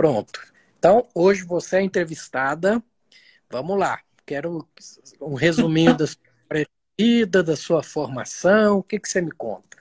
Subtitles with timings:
[0.00, 0.40] Pronto.
[0.78, 2.82] Então, hoje você é entrevistada.
[3.50, 4.00] Vamos lá.
[4.24, 4.66] Quero
[5.20, 6.66] um resuminho da sua
[6.98, 8.78] vida, da sua formação.
[8.78, 9.76] O que, que você me conta?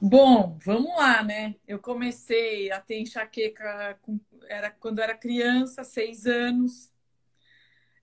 [0.00, 1.56] Bom, vamos lá, né?
[1.66, 6.92] Eu comecei a ter enxaqueca com, era, quando era criança, seis anos.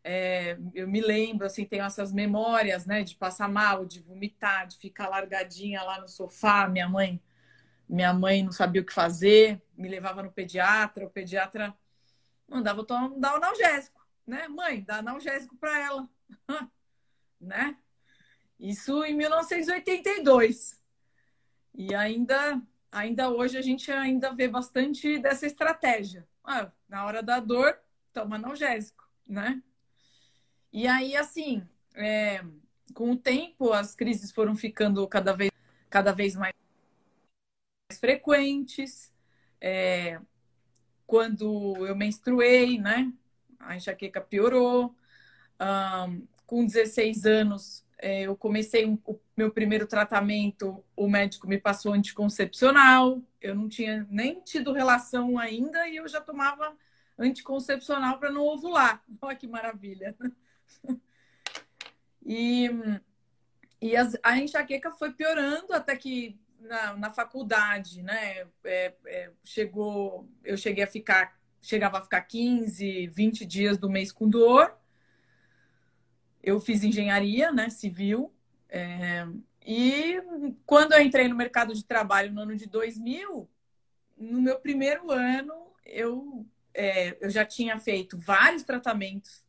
[0.03, 3.01] É, eu me lembro, assim, tenho essas memórias, né?
[3.01, 6.67] De passar mal, de vomitar, de ficar largadinha lá no sofá.
[6.67, 7.17] Minha mãe
[7.91, 11.75] minha mãe não sabia o que fazer, me levava no pediatra, o pediatra
[12.47, 14.47] mandava tomar, dar analgésico, né?
[14.47, 16.09] Mãe, dá analgésico para ela,
[17.39, 17.77] né?
[18.57, 20.81] Isso em 1982.
[21.73, 26.25] E ainda, ainda hoje a gente ainda vê bastante dessa estratégia.
[26.45, 27.77] Ah, na hora da dor,
[28.13, 29.61] toma analgésico, né?
[30.71, 32.41] E aí, assim, é,
[32.93, 35.51] com o tempo, as crises foram ficando cada vez,
[35.89, 36.53] cada vez mais
[37.99, 39.11] frequentes.
[39.59, 40.19] É,
[41.05, 43.11] quando eu menstruei, né?
[43.59, 44.95] A enxaqueca piorou.
[45.59, 50.83] Um, com 16 anos, é, eu comecei um, o meu primeiro tratamento.
[50.95, 53.21] O médico me passou anticoncepcional.
[53.39, 56.75] Eu não tinha nem tido relação ainda e eu já tomava
[57.17, 59.03] anticoncepcional para não ovular.
[59.21, 60.15] Olha que maravilha!
[62.23, 62.69] E,
[63.81, 68.47] e as, a enxaqueca foi piorando até que na, na faculdade, né?
[68.63, 74.11] É, é, chegou, eu cheguei a ficar, chegava a ficar 15, 20 dias do mês
[74.11, 74.77] com dor.
[76.41, 77.69] Eu fiz engenharia, né?
[77.69, 78.33] Civil.
[78.69, 79.27] É,
[79.65, 80.21] e
[80.65, 83.49] quando eu entrei no mercado de trabalho no ano de 2000,
[84.17, 85.53] no meu primeiro ano,
[85.85, 89.43] eu, é, eu já tinha feito vários tratamentos,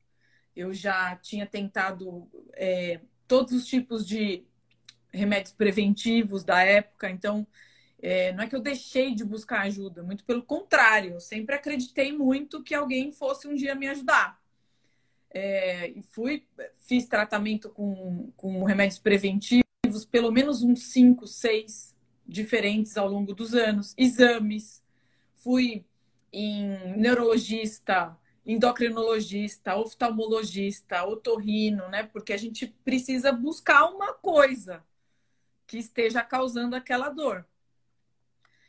[0.54, 4.44] eu já tinha tentado é, todos os tipos de
[5.12, 7.10] remédios preventivos da época.
[7.10, 7.46] Então,
[8.00, 12.12] é, não é que eu deixei de buscar ajuda, muito pelo contrário, eu sempre acreditei
[12.12, 14.40] muito que alguém fosse um dia me ajudar.
[15.30, 16.44] É, e fui,
[16.86, 19.62] fiz tratamento com, com remédios preventivos,
[20.10, 21.94] pelo menos uns cinco, seis
[22.26, 24.82] diferentes ao longo dos anos, exames,
[25.36, 25.84] fui
[26.32, 32.02] em neurologista, endocrinologista, oftalmologista, otorrino, né?
[32.02, 34.82] Porque a gente precisa buscar uma coisa
[35.72, 37.47] que esteja causando aquela dor.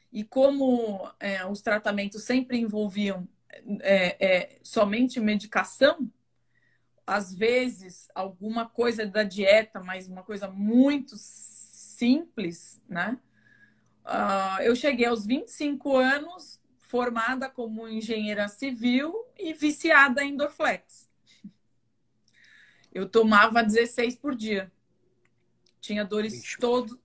[0.09, 3.28] E como é, os tratamentos sempre envolviam
[3.81, 6.09] é, é, somente medicação,
[7.06, 13.20] às vezes alguma coisa da dieta, mas uma coisa muito simples, né?
[14.06, 21.09] Uh, eu cheguei aos 25 anos formada como engenheira civil e viciada em Dorflex.
[22.94, 24.72] Eu tomava 16 por dia.
[25.83, 26.97] Tinha dores todos,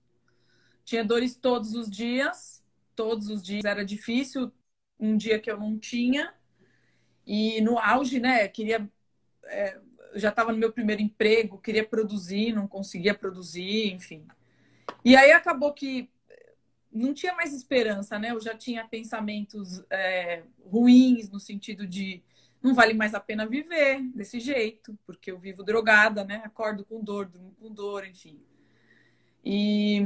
[0.85, 2.63] tinha dores todos os dias,
[2.95, 4.53] todos os dias era difícil.
[4.97, 6.33] Um dia que eu não tinha
[7.27, 8.47] e no auge, né?
[8.47, 8.89] Queria,
[9.43, 9.77] é,
[10.15, 14.25] já estava no meu primeiro emprego, queria produzir, não conseguia produzir, enfim.
[15.03, 16.09] E aí acabou que
[16.89, 18.31] não tinha mais esperança, né?
[18.31, 22.23] Eu já tinha pensamentos é, ruins no sentido de
[22.63, 26.41] não vale mais a pena viver desse jeito, porque eu vivo drogada, né?
[26.45, 28.41] Acordo com dor, durmo com dor, enfim.
[29.43, 30.01] E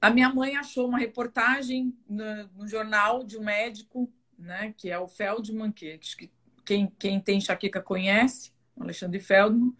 [0.00, 4.98] a minha mãe achou uma reportagem no, no jornal de um médico, né, que é
[4.98, 6.30] o Feldman, que, que
[6.64, 9.74] quem, quem tem enxaqueca conhece, Alexandre Feldman.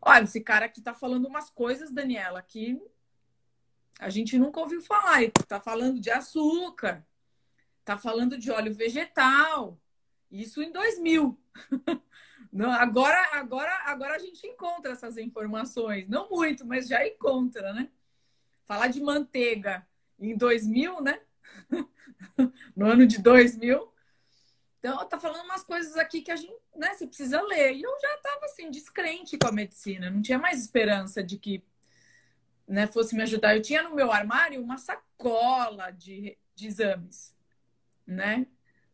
[0.00, 2.80] Olha, esse cara aqui tá falando umas coisas, Daniela, que
[3.98, 5.22] a gente nunca ouviu falar.
[5.22, 7.04] Ele tá falando de açúcar,
[7.84, 9.80] tá falando de óleo vegetal.
[10.30, 11.36] Isso em 2000.
[12.52, 16.08] Não, agora, agora, agora a gente encontra essas informações.
[16.08, 17.88] Não muito, mas já encontra, né?
[18.64, 19.86] Falar de manteiga
[20.18, 21.20] em 2000, né?
[22.76, 23.92] no ano de 2000.
[24.78, 27.74] Então, tá falando umas coisas aqui que a gente, né, você precisa ler.
[27.74, 31.64] E eu já estava assim, descrente com a medicina, não tinha mais esperança de que
[32.66, 33.56] né, fosse me ajudar.
[33.56, 37.34] Eu tinha no meu armário uma sacola de, de exames,
[38.06, 38.46] né?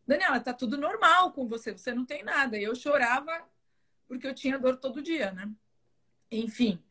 [0.06, 2.58] Daniela, tá tudo normal com você, você não tem nada.
[2.58, 3.42] E eu chorava
[4.06, 5.50] porque eu tinha dor todo dia, né?
[6.30, 6.82] Enfim.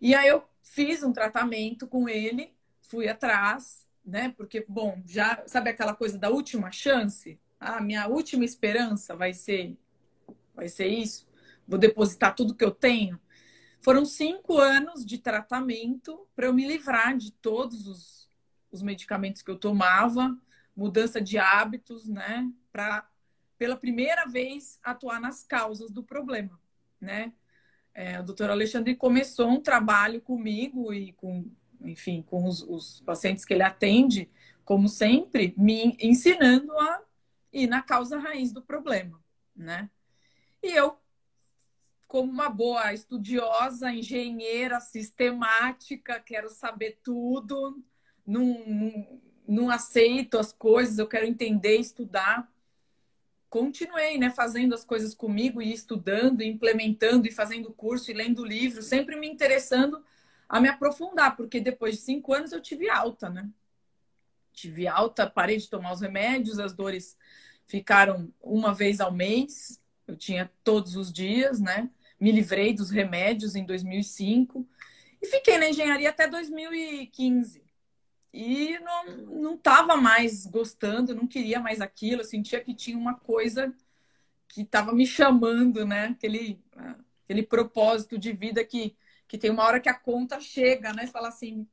[0.00, 4.32] E aí eu fiz um tratamento com ele, fui atrás, né?
[4.36, 7.38] Porque, bom, já sabe aquela coisa da última chance?
[7.58, 9.76] Ah, minha última esperança vai ser,
[10.54, 11.28] vai ser isso.
[11.66, 13.20] Vou depositar tudo que eu tenho.
[13.80, 18.30] Foram cinco anos de tratamento para eu me livrar de todos os,
[18.70, 20.36] os medicamentos que eu tomava,
[20.76, 22.50] mudança de hábitos, né?
[22.70, 23.08] Para
[23.58, 26.60] pela primeira vez atuar nas causas do problema,
[27.00, 27.32] né?
[27.94, 31.48] É, o doutor Alexandre começou um trabalho comigo e com,
[31.82, 34.30] enfim, com os, os pacientes que ele atende,
[34.64, 37.02] como sempre, me ensinando a
[37.52, 39.22] ir na causa raiz do problema,
[39.54, 39.90] né?
[40.62, 40.96] E eu,
[42.08, 47.82] como uma boa estudiosa, engenheira, sistemática, quero saber tudo,
[48.26, 52.52] não, não, aceito as coisas, eu quero entender, estudar
[53.52, 58.42] continuei, né, fazendo as coisas comigo e estudando, e implementando e fazendo curso e lendo
[58.42, 60.02] livro, sempre me interessando
[60.48, 63.46] a me aprofundar, porque depois de cinco anos eu tive alta, né?
[64.54, 67.14] Tive alta, parei de tomar os remédios, as dores
[67.66, 71.90] ficaram uma vez ao mês, eu tinha todos os dias, né?
[72.18, 74.66] Me livrei dos remédios em 2005
[75.20, 77.62] e fiquei na engenharia até 2015
[78.32, 79.06] e não,
[79.42, 83.74] não tava mais gostando, não queria mais aquilo, eu sentia que tinha uma coisa
[84.48, 86.06] que estava me chamando, né?
[86.08, 86.62] Aquele,
[87.24, 88.96] aquele propósito de vida que,
[89.28, 91.06] que tem uma hora que a conta chega, né?
[91.06, 91.68] Fala assim, o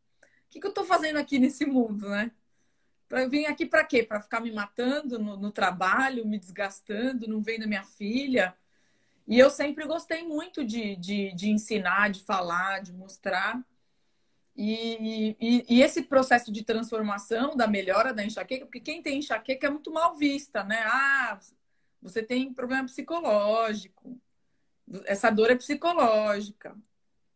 [0.49, 2.31] que, que eu estou fazendo aqui nesse mundo, né?
[3.09, 4.03] Eu vim aqui para quê?
[4.03, 8.55] Para ficar me matando no, no, trabalho, me desgastando, não vendo minha filha.
[9.27, 13.63] E eu sempre gostei muito de, de, de ensinar, de falar, de mostrar.
[14.61, 19.67] E, e, e, esse processo de transformação da melhora da enxaqueca, porque quem tem enxaqueca
[19.67, 20.83] é muito mal vista, né?
[20.85, 21.39] Ah,
[22.01, 24.19] você tem problema psicológico,
[25.05, 26.75] essa dor é psicológica,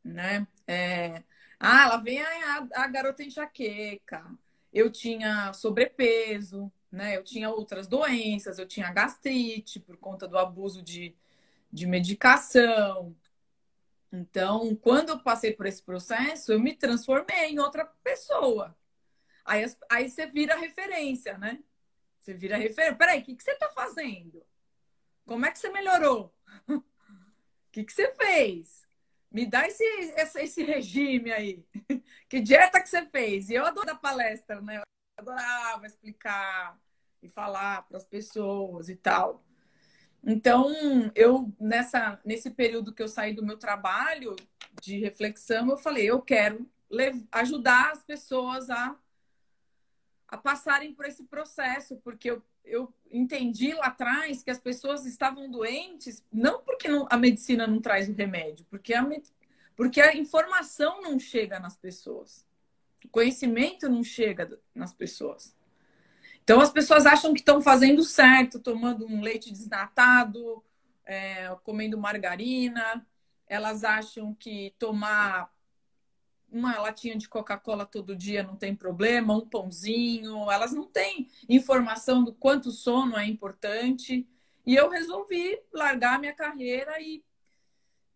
[0.04, 0.46] né?
[0.68, 1.24] É,
[1.58, 4.26] ah, lá vem a, a, garota enxaqueca.
[4.74, 7.16] Eu tinha sobrepeso, né?
[7.16, 11.16] Eu tinha outras doenças, eu tinha gastrite por conta do abuso de,
[11.72, 13.16] de medicação.
[14.16, 18.78] Então, quando eu passei por esse processo, eu me transformei em outra pessoa.
[19.44, 21.64] Aí, aí você vira referência, né?
[22.20, 22.96] Você vira referência.
[22.96, 24.46] Peraí, o que, que você está fazendo?
[25.26, 26.32] Como é que você melhorou?
[26.68, 26.84] O
[27.74, 28.88] que, que você fez?
[29.32, 31.66] Me dá esse, esse, esse regime aí.
[32.30, 33.50] Que dieta que você fez?
[33.50, 34.78] E eu adoro a palestra, né?
[34.78, 34.84] Eu
[35.18, 36.80] adorava explicar
[37.22, 39.44] e falar para as pessoas e tal.
[40.26, 40.72] Então,
[41.16, 44.36] eu nessa nesse período que eu saí do meu trabalho
[44.82, 46.66] de reflexão, eu falei, eu quero
[47.32, 48.96] ajudar as pessoas a,
[50.28, 55.50] a passarem por esse processo, porque eu, eu entendi lá atrás que as pessoas estavam
[55.50, 59.06] doentes não porque não, a medicina não traz o remédio, porque a,
[59.76, 62.46] porque a informação não chega nas pessoas.
[63.04, 65.54] O conhecimento não chega nas pessoas.
[66.44, 70.64] Então as pessoas acham que estão fazendo certo, tomando um leite desnatado,
[71.06, 73.06] é, comendo margarina.
[73.48, 75.54] Elas acham que tomar
[76.52, 80.52] uma latinha de Coca-Cola todo dia não tem problema, um pãozinho.
[80.52, 84.28] Elas não têm informação do quanto sono é importante.
[84.66, 87.24] E eu resolvi largar minha carreira e,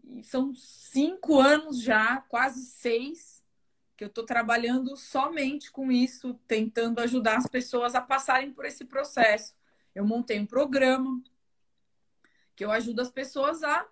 [0.04, 3.37] e são cinco anos já, quase seis,
[3.98, 8.86] que eu estou trabalhando somente com isso, tentando ajudar as pessoas a passarem por esse
[8.86, 9.56] processo.
[9.96, 11.20] Eu montei um programa
[12.56, 13.88] que eu ajudo as pessoas a,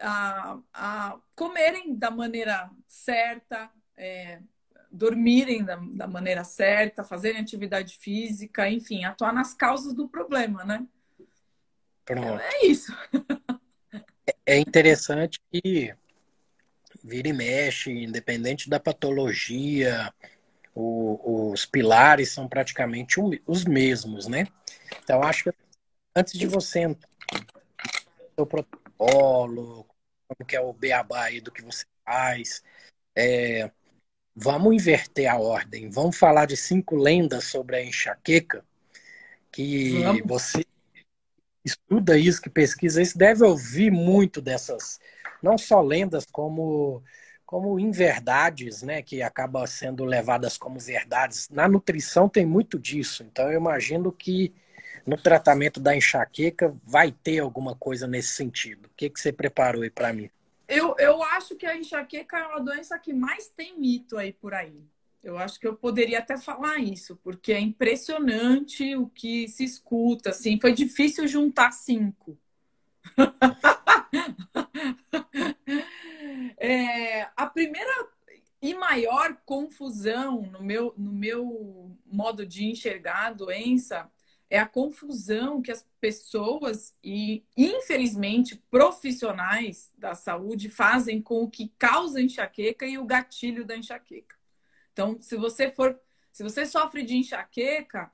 [0.00, 4.40] a, a comerem da maneira certa, é,
[4.92, 10.86] dormirem da, da maneira certa, fazerem atividade física, enfim, atuar nas causas do problema, né?
[12.04, 12.40] Pronto.
[12.40, 12.92] É isso.
[14.46, 15.94] É interessante que
[17.02, 20.12] vira e mexe, independente da patologia,
[20.74, 24.46] o, os pilares são praticamente os mesmos, né?
[25.02, 25.52] Então, acho que
[26.14, 27.08] antes de você entrar
[28.36, 29.86] no protocolo,
[30.28, 32.62] como que é o beabá aí do que você faz,
[33.16, 33.70] é,
[34.34, 35.90] vamos inverter a ordem.
[35.90, 38.64] Vamos falar de cinco lendas sobre a enxaqueca,
[39.50, 40.22] que vamos.
[40.26, 40.64] você
[41.64, 44.98] estuda isso, que pesquisa isso, deve ouvir muito dessas
[45.42, 47.02] não só lendas como
[47.44, 51.48] como inverdades, né, que acabam sendo levadas como verdades.
[51.50, 53.24] Na nutrição tem muito disso.
[53.24, 54.54] Então eu imagino que
[55.04, 58.86] no tratamento da enxaqueca vai ter alguma coisa nesse sentido.
[58.86, 60.30] O que, que você preparou aí para mim?
[60.68, 64.54] Eu, eu acho que a enxaqueca é uma doença que mais tem mito aí por
[64.54, 64.84] aí.
[65.22, 70.30] Eu acho que eu poderia até falar isso, porque é impressionante o que se escuta.
[70.30, 72.38] Assim, foi difícil juntar cinco.
[76.58, 78.08] é, a primeira
[78.62, 84.10] e maior confusão no meu, no meu modo de enxergar a doença
[84.50, 91.72] é a confusão que as pessoas e, infelizmente, profissionais da saúde fazem com o que
[91.78, 94.39] causa enxaqueca e o gatilho da enxaqueca.
[94.92, 95.98] Então, se você for,
[96.32, 98.10] se você sofre de enxaqueca,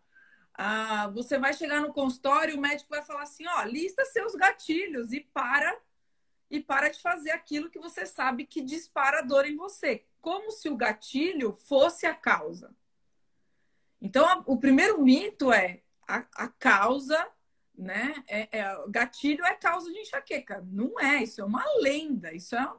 [0.54, 5.12] ah, você vai chegar no consultório, o médico vai falar assim: ó, lista seus gatilhos
[5.12, 5.78] e para
[6.50, 10.68] e para de fazer aquilo que você sabe que dispara dor em você, como se
[10.68, 12.74] o gatilho fosse a causa.
[14.00, 17.26] Então, a, o primeiro mito é a, a causa,
[17.76, 18.14] né?
[18.28, 20.62] É, é, gatilho é causa de enxaqueca.
[20.66, 22.72] Não é, isso é uma lenda, isso é,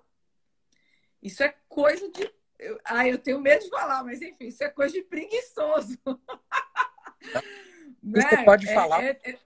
[1.22, 2.32] isso é coisa de.
[2.60, 5.98] Eu, ah, eu tenho medo de falar, mas enfim, isso é coisa de preguiçoso.
[8.02, 8.22] né?
[8.22, 9.04] Você pode é, falar.
[9.04, 9.40] É, é,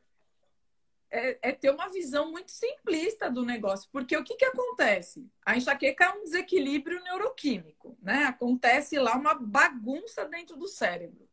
[1.13, 5.29] é, é, ter uma visão muito simplista do negócio, porque o que, que acontece?
[5.45, 8.23] A enxaqueca é um desequilíbrio neuroquímico, né?
[8.23, 11.27] Acontece lá uma bagunça dentro do cérebro.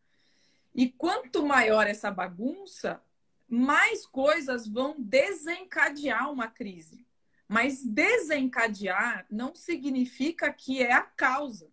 [0.75, 3.01] E quanto maior essa bagunça,
[3.49, 7.07] mais coisas vão desencadear uma crise.
[7.49, 11.71] Mas desencadear não significa que é a causa.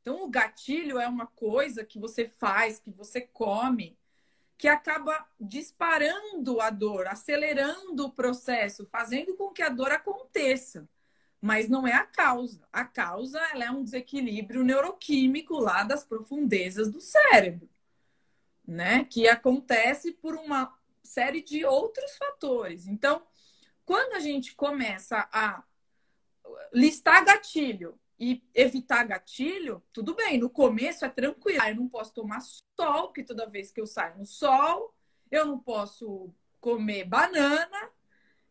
[0.00, 3.98] Então, o gatilho é uma coisa que você faz, que você come,
[4.56, 10.88] que acaba disparando a dor, acelerando o processo, fazendo com que a dor aconteça.
[11.40, 12.66] Mas não é a causa.
[12.72, 17.68] A causa é um desequilíbrio neuroquímico lá das profundezas do cérebro
[18.66, 19.04] né?
[19.04, 20.72] Que acontece por uma
[21.02, 22.86] série de outros fatores.
[22.86, 23.22] Então,
[23.84, 25.62] quando a gente começa a
[26.72, 31.60] listar gatilho e evitar gatilho, tudo bem, no começo é tranquilo.
[31.62, 34.94] Ah, eu não posso tomar sol, porque toda vez que eu saio no sol,
[35.30, 37.90] eu não posso comer banana,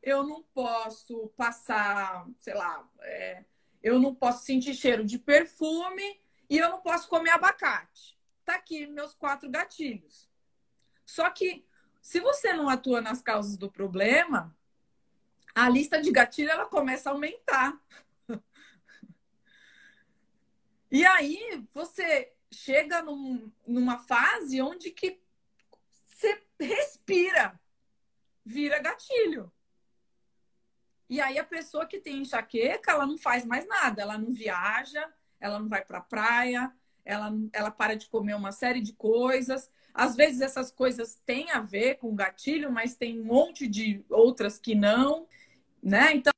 [0.01, 3.43] eu não posso passar, sei lá, é,
[3.81, 8.13] eu não posso sentir cheiro de perfume e eu não posso comer abacate
[8.43, 10.29] tá aqui meus quatro gatilhos.
[11.05, 11.65] Só que
[12.01, 14.55] se você não atua nas causas do problema,
[15.55, 17.79] a lista de gatilho ela começa a aumentar.
[20.91, 25.19] E aí você chega num, numa fase onde que
[26.05, 27.59] você respira,
[28.45, 29.51] vira gatilho.
[31.09, 35.11] E aí a pessoa que tem enxaqueca, ela não faz mais nada, ela não viaja,
[35.39, 36.71] ela não vai para a praia,
[37.03, 39.69] ela, ela para de comer uma série de coisas.
[39.93, 44.57] Às vezes essas coisas têm a ver com gatilho, mas tem um monte de outras
[44.57, 45.27] que não,
[45.83, 46.13] né?
[46.13, 46.31] Então,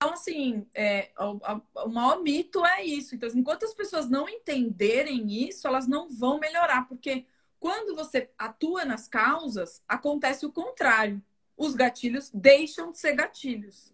[0.00, 3.14] assim, é, o, o maior mito é isso.
[3.14, 7.26] Então, enquanto as pessoas não entenderem isso, elas não vão melhorar, porque
[7.60, 11.22] quando você atua nas causas, acontece o contrário.
[11.56, 13.92] Os gatilhos deixam de ser gatilhos.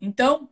[0.00, 0.48] Então,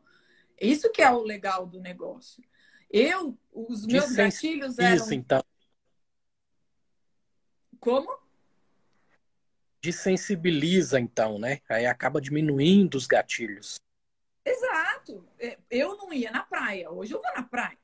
[0.61, 2.42] isso que é o legal do negócio.
[2.88, 4.96] Eu, os meus gatilhos eram.
[4.96, 5.42] Isso, então.
[7.80, 8.22] Como?
[9.83, 11.61] Desensibiliza, então, né?
[11.69, 13.81] Aí acaba diminuindo os gatilhos.
[14.45, 15.27] Exato.
[15.39, 16.91] É, eu não ia na praia.
[16.91, 17.79] Hoje eu vou na praia.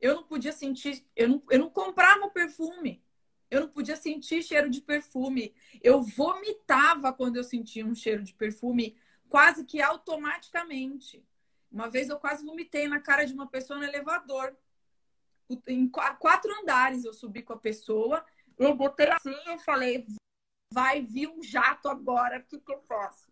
[0.00, 1.04] Eu não podia sentir.
[1.16, 3.02] Eu não, eu não comprava perfume.
[3.50, 5.54] Eu não podia sentir cheiro de perfume.
[5.82, 8.96] Eu vomitava quando eu sentia um cheiro de perfume,
[9.28, 11.24] quase que automaticamente.
[11.70, 14.56] Uma vez eu quase vomitei na cara de uma pessoa no elevador.
[15.66, 18.24] Em quatro andares eu subi com a pessoa.
[18.58, 20.06] Eu botei assim, eu falei,
[20.72, 23.30] vai vir um jato agora, o que, que eu faço?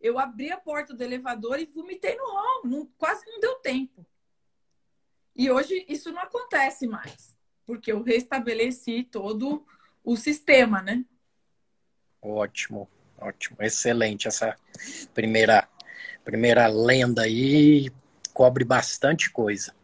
[0.00, 2.62] Eu abri a porta do elevador e vomitei no hall.
[2.64, 4.06] Não, quase não deu tempo.
[5.34, 7.36] E hoje isso não acontece mais,
[7.66, 9.66] porque eu restabeleci todo
[10.04, 11.04] o sistema, né?
[12.20, 12.88] Ótimo,
[13.18, 14.56] ótimo, excelente essa
[15.12, 15.68] primeira
[16.24, 17.90] Primeira lenda aí
[18.32, 19.74] cobre bastante coisa.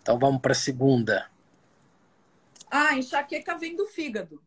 [0.00, 1.30] Então vamos para a segunda.
[2.70, 4.42] Ah, enxaqueca vem do fígado.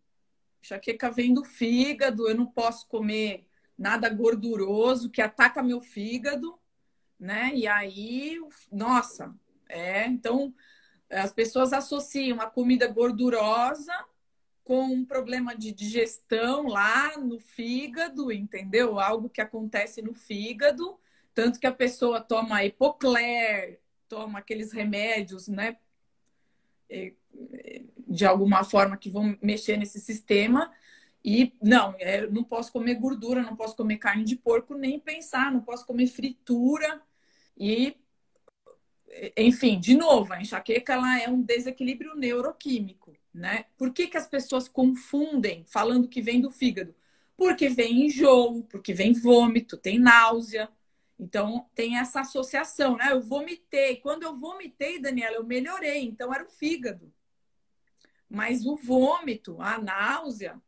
[0.62, 2.28] Enxaqueca vem do fígado.
[2.28, 3.48] Eu não posso comer
[3.78, 6.58] nada gorduroso que ataca meu fígado,
[7.20, 7.52] né?
[7.56, 8.40] E aí,
[8.72, 9.34] nossa,
[9.68, 10.06] é.
[10.06, 10.54] Então,
[11.10, 13.94] as pessoas associam a comida gordurosa
[14.64, 19.00] com um problema de digestão lá no fígado, entendeu?
[19.00, 21.00] Algo que acontece no fígado
[21.40, 25.78] tanto que a pessoa toma Epocler, toma aqueles remédios, né?
[28.10, 30.72] De alguma forma que vão mexer nesse sistema.
[31.24, 35.52] E não, é, não posso comer gordura, não posso comer carne de porco, nem pensar,
[35.52, 37.02] não posso comer fritura.
[37.58, 37.98] E,
[39.38, 43.66] enfim, de novo, a enxaqueca ela é um desequilíbrio neuroquímico, né?
[43.78, 46.96] Por que, que as pessoas confundem falando que vem do fígado?
[47.38, 50.70] Porque vem enjoo, porque vem vômito, tem náusea,
[51.20, 53.12] Então, tem essa associação, né?
[53.14, 53.98] Eu vomitei.
[53.98, 56.04] Quando eu vomitei, Daniela, eu melhorei.
[56.06, 57.14] Então, era o fígado.
[58.30, 60.62] Mas o vômito, a náusea,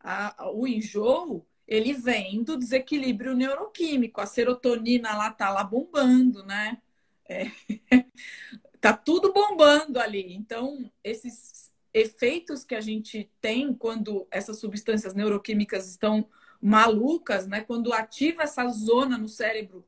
[0.00, 4.20] a, o enjoo, ele vem do desequilíbrio neuroquímico.
[4.20, 6.80] A serotonina lá tá lá bombando, né?
[7.28, 7.50] É,
[8.80, 10.34] tá tudo bombando ali.
[10.34, 16.28] Então, esses efeitos que a gente tem quando essas substâncias neuroquímicas estão
[16.60, 17.62] malucas, né?
[17.62, 19.84] Quando ativa essa zona no cérebro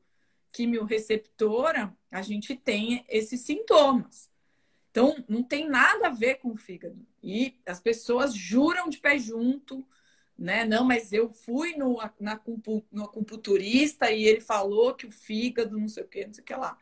[0.51, 4.29] quimiorreceptora, a gente tem esses sintomas.
[4.95, 7.05] Então, não tem nada a ver com o fígado.
[7.21, 9.85] E as pessoas juram de pé junto,
[10.39, 10.63] né?
[10.63, 12.39] Não, mas eu fui no, na,
[12.89, 16.45] no acupunturista e ele falou que o fígado, não sei o que, não sei o
[16.45, 16.77] que lá.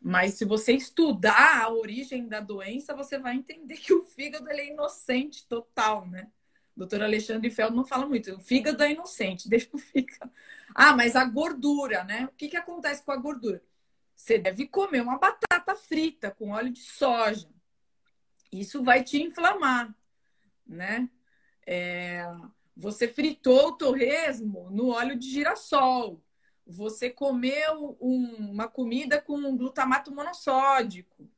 [0.00, 4.62] Mas se você estudar a origem da doença, você vai entender que o fígado ele
[4.62, 6.30] é inocente total, né?
[6.74, 8.32] Doutor Alexandre Feld não fala muito.
[8.36, 10.32] O fígado é inocente, deixa o fígado.
[10.74, 12.24] Ah, mas a gordura, né?
[12.24, 13.62] O que, que acontece com a gordura?
[14.16, 17.48] Você deve comer uma batata frita com óleo de soja.
[18.50, 19.94] Isso vai te inflamar,
[20.66, 21.08] né?
[21.66, 22.24] É...
[22.76, 26.20] Você fritou o torresmo no óleo de girassol
[26.66, 31.28] você comeu um, uma comida com glutamato monossódico.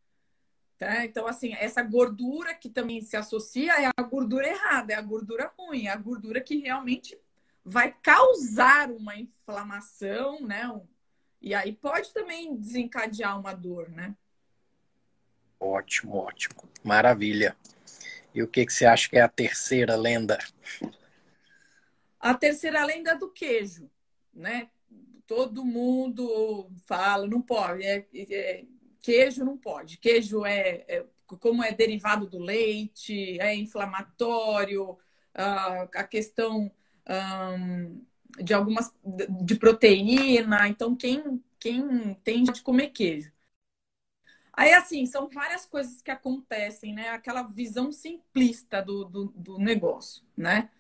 [0.78, 1.04] Tá?
[1.04, 5.52] Então, assim, essa gordura que também se associa é a gordura errada, é a gordura
[5.58, 7.18] ruim, é a gordura que realmente
[7.64, 10.70] vai causar uma inflamação, né?
[11.46, 14.16] E aí pode também desencadear uma dor, né?
[15.60, 16.56] Ótimo, ótimo.
[16.82, 17.56] Maravilha.
[18.34, 20.36] E o que, que você acha que é a terceira lenda?
[22.18, 23.88] A terceira lenda é do queijo,
[24.34, 24.68] né?
[25.24, 28.64] todo mundo fala, não pode, é, é,
[29.00, 29.98] queijo não pode.
[29.98, 31.06] Queijo é, é,
[31.40, 36.72] como é derivado do leite, é inflamatório, uh, a questão
[38.42, 38.94] de algumas
[39.44, 40.68] de proteína.
[40.68, 43.32] Então, quem, quem tem de comer queijo.
[44.52, 47.10] Aí, assim, são várias coisas que acontecem, né?
[47.10, 50.70] Aquela visão simplista do, do, do negócio, né?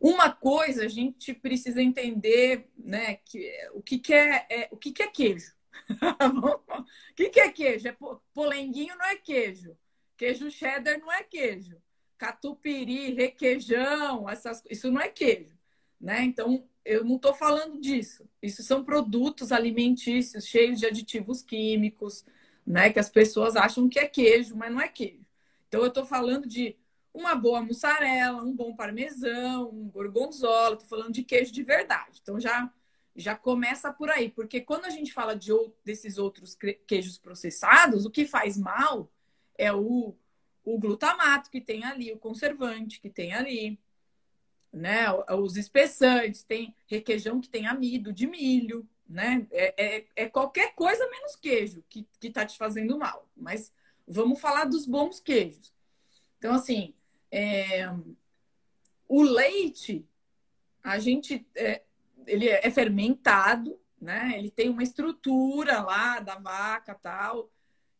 [0.00, 4.92] Uma coisa a gente precisa entender, né, que o que, que é, é, o que,
[4.92, 5.54] que é queijo.
[7.10, 7.88] o que, que é queijo?
[7.88, 7.96] É
[8.34, 9.76] polenguinho não é queijo.
[10.16, 11.80] Queijo cheddar não é queijo.
[12.18, 15.56] Catupiry, requeijão, essas, isso não é queijo,
[16.00, 16.22] né?
[16.22, 18.28] Então, eu não estou falando disso.
[18.42, 22.24] Isso são produtos alimentícios cheios de aditivos químicos,
[22.66, 22.90] né?
[22.90, 25.24] Que as pessoas acham que é queijo, mas não é queijo.
[25.68, 26.76] Então, eu estou falando de
[27.14, 32.18] uma boa mussarela, um bom parmesão, um gorgonzola, tô falando de queijo de verdade.
[32.20, 32.70] Então já
[33.16, 35.52] já começa por aí, porque quando a gente fala de
[35.84, 39.08] desses outros queijos processados, o que faz mal
[39.56, 40.16] é o,
[40.64, 43.78] o glutamato que tem ali, o conservante que tem ali,
[44.74, 45.06] né?
[45.30, 49.46] Os espessantes, tem requeijão que tem amido de milho, né?
[49.52, 53.28] É, é, é qualquer coisa menos queijo que, que tá te fazendo mal.
[53.36, 53.72] Mas
[54.06, 55.72] vamos falar dos bons queijos.
[56.38, 56.92] Então, assim,
[57.30, 57.88] é,
[59.08, 60.04] o leite,
[60.82, 61.82] a gente, é,
[62.26, 64.34] ele é fermentado, né?
[64.36, 67.48] Ele tem uma estrutura lá da vaca tal,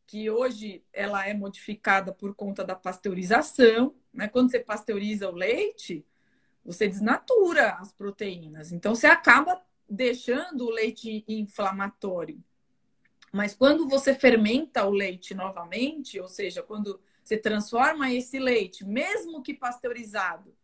[0.06, 4.28] que hoje ela é modificada por conta da pasteurização, né?
[4.28, 6.04] Quando você pasteuriza o leite,
[6.64, 8.72] você desnatura as proteínas.
[8.72, 12.42] Então você acaba deixando o leite inflamatório.
[13.32, 19.42] Mas quando você fermenta o leite novamente, ou seja, quando você transforma esse leite, mesmo
[19.42, 20.54] que pasteurizado,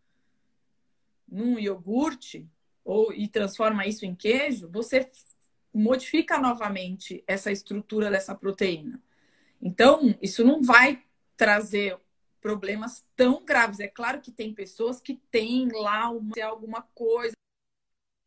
[1.29, 2.49] num iogurte
[2.85, 5.09] ou e transforma isso em queijo, você
[5.73, 9.01] modifica novamente essa estrutura dessa proteína.
[9.63, 11.03] Então, isso não vai
[11.37, 11.99] trazer
[12.41, 13.81] problemas tão graves.
[13.81, 17.35] É claro que tem pessoas que têm lá uma, alguma coisa,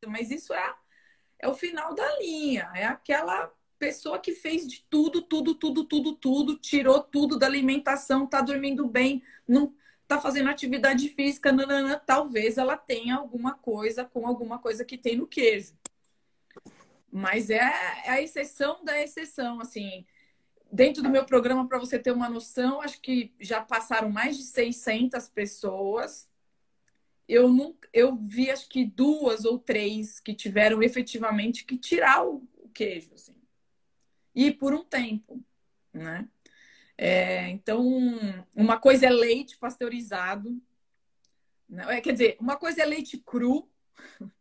[0.08, 0.76] mas isso é,
[1.40, 6.16] é o final da linha, é aquela pessoa que fez de tudo, tudo, tudo, tudo,
[6.16, 9.76] tudo, tirou tudo da alimentação, tá dormindo bem, não
[10.08, 15.18] tá fazendo atividade física, nanana, talvez ela tenha alguma coisa com alguma coisa que tem
[15.18, 15.74] no queijo.
[17.12, 17.60] Mas é,
[18.06, 20.06] é a exceção da exceção, assim.
[20.74, 24.44] Dentro do meu programa, para você ter uma noção, acho que já passaram mais de
[24.44, 26.28] 600 pessoas.
[27.28, 32.48] Eu, nunca, eu vi, acho que duas ou três que tiveram efetivamente que tirar o,
[32.58, 33.44] o queijo, assim
[34.34, 35.44] e por um tempo,
[35.92, 36.28] né?
[36.98, 37.84] É, então,
[38.56, 40.62] uma coisa é leite pasteurizado,
[41.68, 42.00] né?
[42.02, 43.70] quer dizer, uma coisa é leite cru,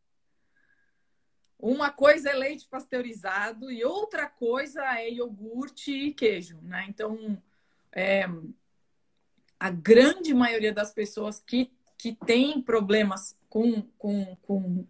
[1.63, 6.87] uma coisa é leite pasteurizado e outra coisa é iogurte e queijo, né?
[6.89, 7.41] Então,
[7.93, 8.29] é,
[9.61, 14.85] a grande maioria das pessoas que, que tem problemas com, com, com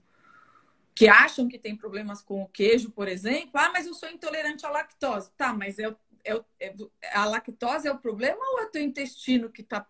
[0.94, 3.50] que acham que tem problemas com o queijo, por exemplo.
[3.52, 5.30] Ah, mas eu sou intolerante à lactose.
[5.36, 6.74] Tá, mas é, é, é
[7.12, 9.86] a lactose é o problema ou é o teu intestino que está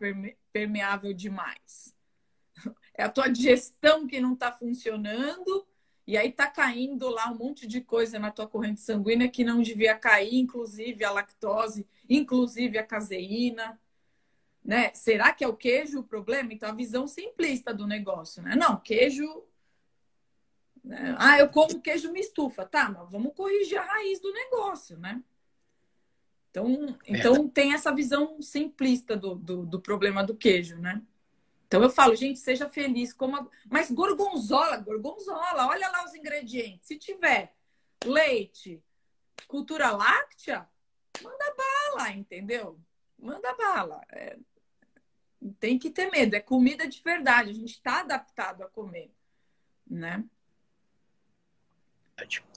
[0.52, 1.94] permeável demais?
[2.94, 5.66] É a tua digestão que não está funcionando
[6.06, 9.62] e aí tá caindo lá um monte de coisa na tua corrente sanguínea que não
[9.62, 13.80] devia cair, inclusive a lactose, inclusive a caseína.
[14.64, 14.92] Né?
[14.94, 16.52] Será que é o queijo o problema?
[16.52, 18.56] Então, a visão simplista do negócio, né?
[18.56, 19.44] Não, queijo.
[20.82, 21.14] Né?
[21.18, 22.64] Ah, eu como queijo me estufa.
[22.64, 25.22] Tá, mas vamos corrigir a raiz do negócio, né?
[26.50, 31.00] Então, então tem essa visão simplista do, do, do problema do queijo, né?
[31.72, 33.14] Então eu falo, gente, seja feliz.
[33.14, 33.48] Coma...
[33.70, 36.86] Mas gorgonzola, gorgonzola, olha lá os ingredientes.
[36.86, 37.54] Se tiver
[38.04, 38.84] leite,
[39.48, 40.68] cultura láctea,
[41.22, 42.78] manda bala, entendeu?
[43.18, 44.02] Manda bala.
[44.10, 44.36] É...
[45.58, 46.36] Tem que ter medo.
[46.36, 47.48] É comida de verdade.
[47.48, 49.10] A gente está adaptado a comer,
[49.90, 50.22] né?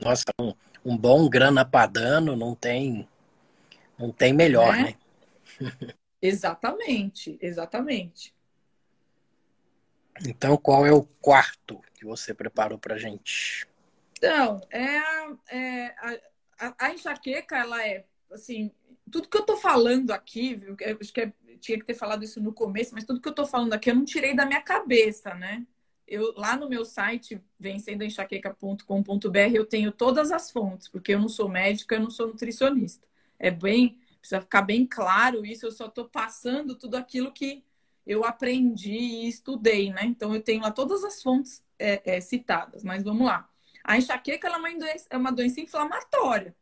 [0.02, 3.08] Nossa, um, um bom grana padano não tem,
[3.98, 4.98] não tem melhor, né?
[5.62, 5.94] né?
[6.22, 8.36] exatamente, exatamente.
[10.24, 13.68] Então, qual é o quarto que você preparou para gente?
[14.18, 14.98] Então, é,
[15.50, 16.20] é a,
[16.60, 18.72] a, a, enxaqueca, ela é assim,
[19.12, 20.76] tudo que eu tô falando aqui, viu?
[20.80, 23.36] Eu acho que é, tinha que ter falado isso no começo, mas tudo que eu
[23.36, 25.66] tô falando aqui eu não tirei da minha cabeça, né?
[26.08, 31.50] Eu, lá no meu site, vencendoenxaqueca.com.br, eu tenho todas as fontes, porque eu não sou
[31.50, 33.08] médica, eu não sou nutricionista.
[33.40, 37.64] É bem, precisa ficar bem claro isso, eu só tô passando tudo aquilo que
[38.06, 40.06] eu aprendi e estudei, né?
[40.06, 43.50] Então eu tenho lá todas as fontes é, é, citadas, mas vamos lá.
[43.84, 46.56] A enxaqueca é, uma doença, é uma doença inflamatória,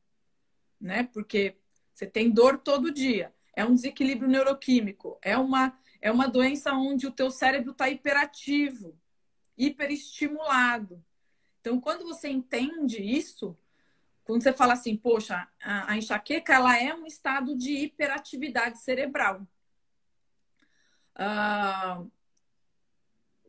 [0.79, 1.03] né?
[1.11, 1.55] Porque
[1.93, 7.05] você tem dor todo dia, é um desequilíbrio neuroquímico, é uma, é uma doença onde
[7.05, 8.97] o teu cérebro está hiperativo,
[9.57, 11.03] hiperestimulado.
[11.61, 13.57] Então, quando você entende isso,
[14.23, 19.47] quando você fala assim, poxa, a, a enxaqueca ela é um estado de hiperatividade cerebral.
[21.15, 22.11] Uh,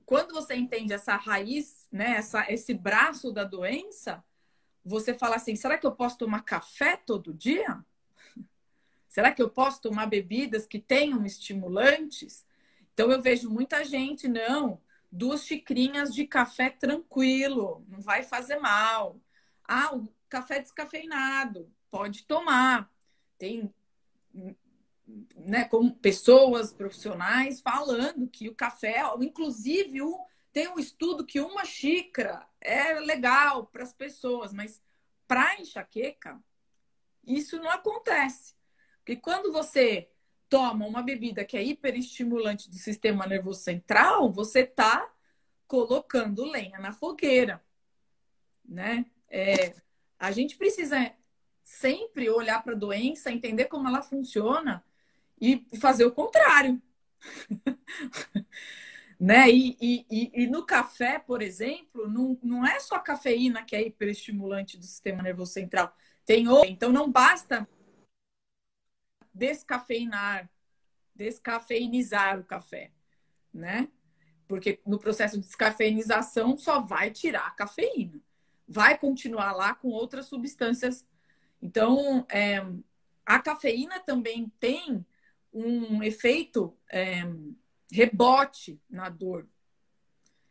[0.05, 4.23] quando você entende essa raiz, né, essa, esse braço da doença,
[4.85, 7.85] você fala assim: será que eu posso tomar café todo dia?
[9.09, 12.45] Será que eu posso tomar bebidas que tenham estimulantes?
[12.93, 19.21] Então eu vejo muita gente, não, duas xicrinhas de café tranquilo, não vai fazer mal.
[19.67, 22.93] Ah, o café descafeinado, pode tomar.
[23.39, 23.73] Tem
[25.37, 30.19] né, como pessoas profissionais falando que o café, inclusive, um,
[30.53, 34.83] tem um estudo que uma xícara é legal para as pessoas, mas
[35.27, 36.43] para enxaqueca,
[37.27, 38.55] isso não acontece.
[38.99, 40.09] Porque quando você
[40.49, 45.13] toma uma bebida que é hiperestimulante do sistema nervoso central, você está
[45.67, 47.63] colocando lenha na fogueira,
[48.65, 49.05] né?
[49.29, 49.75] É,
[50.19, 51.13] a gente precisa
[51.63, 54.85] sempre olhar para a doença, entender como ela funciona
[55.41, 56.81] e fazer o contrário.
[59.19, 59.51] né?
[59.51, 63.87] E, e, e, no café, por exemplo, não, não é só a cafeína que é
[63.87, 65.95] hiperestimulante do sistema nervoso central.
[66.25, 66.69] Tem outra.
[66.69, 67.69] Então não basta
[69.33, 70.49] descafeinar,
[71.15, 72.93] descafeinizar o café,
[73.53, 73.89] né?
[74.47, 78.21] Porque no processo de descafeinização só vai tirar a cafeína.
[78.69, 81.07] Vai continuar lá com outras substâncias.
[81.61, 82.65] Então, é,
[83.25, 85.05] a cafeína também tem
[85.55, 87.23] um efeito é,
[87.91, 89.49] rebote na dor.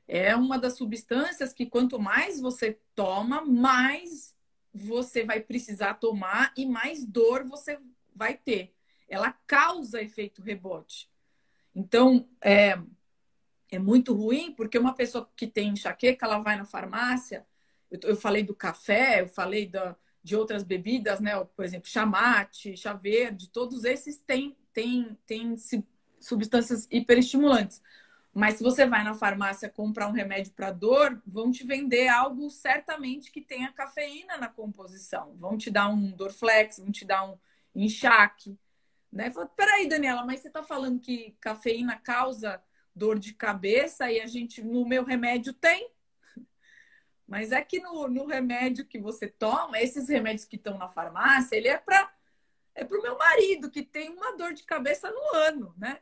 [0.08, 4.34] É uma das substâncias que quanto mais você toma, mais
[4.74, 7.78] você vai precisar tomar e mais dor você
[8.16, 8.74] vai ter.
[9.10, 11.10] Ela causa efeito rebote.
[11.76, 12.80] Então, é,
[13.72, 17.46] é muito ruim, porque uma pessoa que tem enxaqueca, ela vai na farmácia.
[17.92, 21.32] Eu, eu falei do café, eu falei da, de outras bebidas, né?
[21.44, 25.56] Por exemplo, chamate, chá verde, todos esses têm tem, tem
[26.20, 27.82] substâncias hiperestimulantes.
[28.34, 32.50] Mas se você vai na farmácia comprar um remédio para dor, vão te vender algo
[32.50, 35.36] certamente que tenha cafeína na composição.
[35.38, 37.38] Vão te dar um Dorflex, vão te dar um
[37.76, 38.58] enxaque.
[39.12, 39.32] Né?
[39.56, 42.60] Peraí, Daniela, mas você está falando que cafeína causa
[42.96, 45.92] dor de cabeça e a gente, no meu remédio, tem?
[47.28, 51.56] Mas é que no, no remédio que você toma, esses remédios que estão na farmácia,
[51.56, 52.12] ele é para
[52.76, 56.00] é para o meu marido, que tem uma dor de cabeça no ano, né?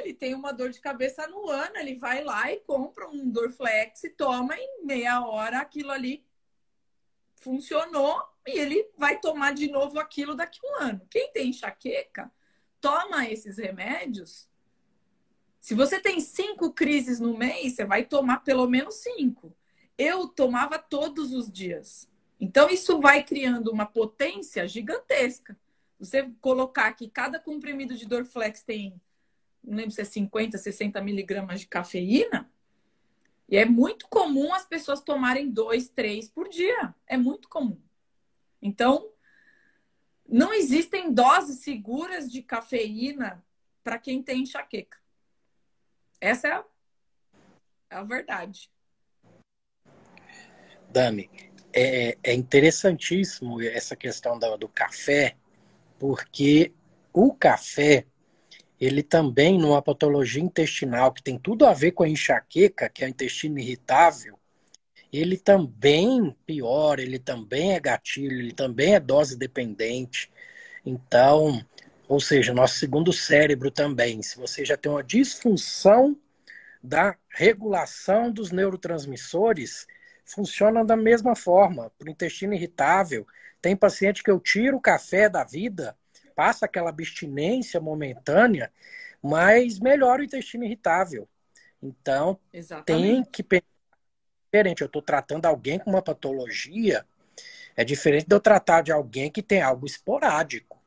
[0.00, 4.04] Ele tem uma dor de cabeça no ano, ele vai lá e compra um Dorflex
[4.04, 6.26] e toma em meia hora aquilo ali
[7.38, 11.06] funcionou e ele vai tomar de novo aquilo daqui a um ano.
[11.10, 12.30] Quem tem enxaqueca,
[12.80, 14.48] toma esses remédios.
[15.60, 19.54] Se você tem cinco crises no mês, você vai tomar pelo menos cinco.
[19.96, 22.08] eu tomava todos os dias.
[22.40, 25.58] Então, isso vai criando uma potência gigantesca.
[25.98, 29.00] Você colocar que cada comprimido de Dorflex tem,
[29.62, 32.50] não lembro se é 50, 60 miligramas de cafeína,
[33.48, 36.94] e é muito comum as pessoas tomarem dois, três por dia.
[37.06, 37.80] É muito comum.
[38.60, 39.10] Então,
[40.28, 43.42] não existem doses seguras de cafeína
[43.82, 44.98] para quem tem enxaqueca.
[46.20, 46.64] Essa é a,
[47.90, 48.70] é a verdade.
[50.90, 51.30] Dani,
[51.72, 55.36] é, é, interessantíssimo essa questão do, do café,
[55.98, 56.72] porque
[57.12, 58.06] o café
[58.80, 63.06] ele também, numa patologia intestinal que tem tudo a ver com a enxaqueca, que é
[63.06, 64.38] o intestino irritável,
[65.12, 70.30] ele também piora, ele também é gatilho, ele também é dose dependente.
[70.84, 71.64] Então,
[72.06, 76.16] ou seja, nosso segundo cérebro também, se você já tem uma disfunção
[76.82, 79.86] da regulação dos neurotransmissores,
[80.24, 81.90] funciona da mesma forma.
[81.98, 83.26] Para o intestino irritável,
[83.60, 85.96] tem paciente que eu tiro o café da vida,
[86.34, 88.72] passa aquela abstinência momentânea,
[89.22, 91.28] mas melhora o intestino irritável.
[91.82, 92.84] Então, Exatamente.
[92.84, 93.66] tem que pensar
[94.44, 94.82] diferente.
[94.82, 97.04] Eu estou tratando alguém com uma patologia,
[97.76, 100.82] é diferente de eu tratar de alguém que tem algo esporádico.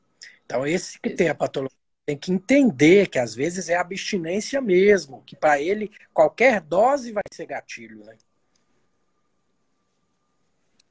[0.46, 5.24] Então, esse que tem a patologia tem que entender que às vezes é abstinência mesmo,
[5.24, 8.18] que para ele qualquer dose vai ser gatilho, né?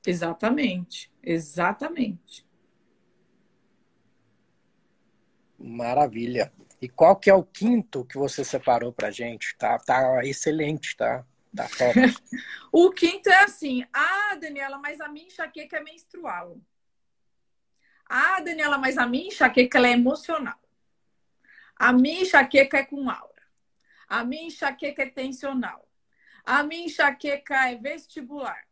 [0.06, 2.46] Exatamente, exatamente.
[5.58, 6.52] Maravilha.
[6.80, 9.54] E qual que é o quinto que você separou pra gente?
[9.58, 11.24] Tá, tá excelente, tá?
[11.54, 11.94] Tá top.
[12.72, 16.58] o quinto é assim: ah, Daniela, mas a minha enxaqueca é menstrual.
[18.08, 20.58] Ah, Daniela, mas a minha enxaqueca é emocional.
[21.76, 23.42] A minha enxaqueca é com aura.
[24.08, 25.86] A minha enxaqueca é tensional.
[26.44, 28.69] A minha enxaqueca é vestibular.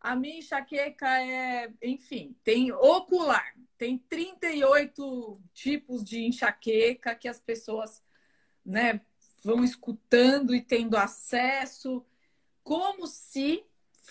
[0.00, 3.54] A minha enxaqueca é, enfim, tem ocular.
[3.76, 8.02] Tem 38 tipos de enxaqueca que as pessoas
[8.64, 9.00] né,
[9.42, 12.04] vão escutando e tendo acesso,
[12.62, 13.64] como se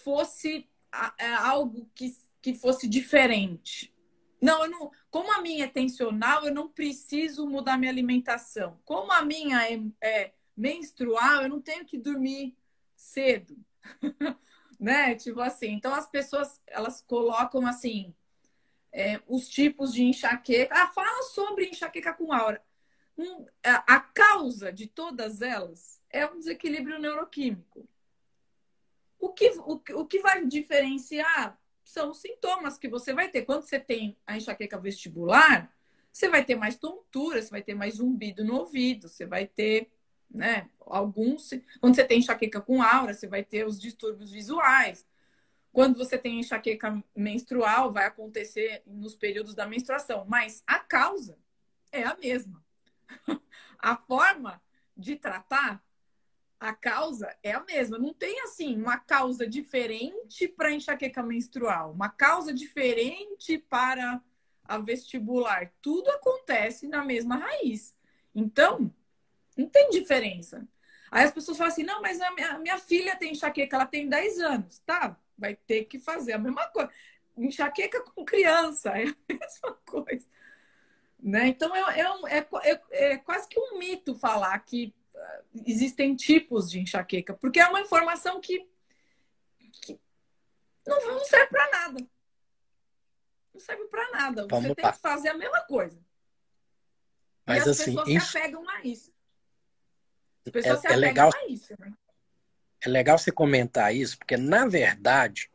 [0.03, 0.69] fosse
[1.17, 3.93] é, algo que, que fosse diferente.
[4.41, 8.79] Não, eu não, como a minha é tensional, eu não preciso mudar minha alimentação.
[8.85, 12.55] Como a minha é, é menstrual, eu não tenho que dormir
[12.95, 13.57] cedo.
[14.79, 15.15] né?
[15.15, 18.13] Tipo assim, então as pessoas elas colocam assim
[18.91, 20.73] é, os tipos de enxaqueca.
[20.73, 22.63] Ah, fala sobre enxaqueca com aura.
[23.17, 27.87] Um, a, a causa de todas elas é um desequilíbrio neuroquímico.
[29.19, 33.43] O que, o, o que vai diferenciar são os sintomas que você vai ter.
[33.43, 35.75] Quando você tem a enxaqueca vestibular,
[36.11, 39.91] você vai ter mais tontura, você vai ter mais zumbido no ouvido, você vai ter,
[40.29, 41.49] né, alguns.
[41.79, 45.07] Quando você tem enxaqueca com aura, você vai ter os distúrbios visuais.
[45.71, 51.37] Quando você tem enxaqueca menstrual, vai acontecer nos períodos da menstruação, mas a causa
[51.91, 52.63] é a mesma.
[53.77, 54.61] a forma
[54.95, 55.83] de tratar
[56.59, 57.97] a causa é a mesma.
[57.97, 64.21] Não tem assim uma causa diferente para enxaqueca menstrual, uma causa diferente para
[64.65, 65.71] a vestibular.
[65.81, 67.95] Tudo acontece na mesma raiz.
[68.35, 68.93] Então,
[69.59, 70.67] não tem diferença.
[71.11, 73.85] Aí as pessoas falam assim: não, mas a minha, a minha filha tem enxaqueca, ela
[73.85, 74.79] tem 10 anos.
[74.79, 76.91] Tá, vai ter que fazer a mesma coisa.
[77.37, 80.25] Enxaqueca com criança é a mesma coisa.
[81.21, 81.47] Né?
[81.47, 81.99] Então, é,
[82.39, 87.59] é, é, é quase que um mito falar que uh, existem tipos de enxaqueca, porque
[87.59, 88.65] é uma informação que,
[89.81, 89.99] que
[90.87, 92.07] não, não serve para nada.
[93.53, 94.47] Não serve para nada.
[94.49, 95.99] Vamos Você tem que fazer a mesma coisa.
[97.45, 98.31] Mas, e as assim, pessoas isso...
[98.31, 99.18] se apegam a isso.
[100.49, 101.31] As pessoas é, se é legal...
[101.33, 101.73] a isso.
[101.79, 101.91] Né?
[102.81, 105.49] É legal você comentar isso, porque na verdade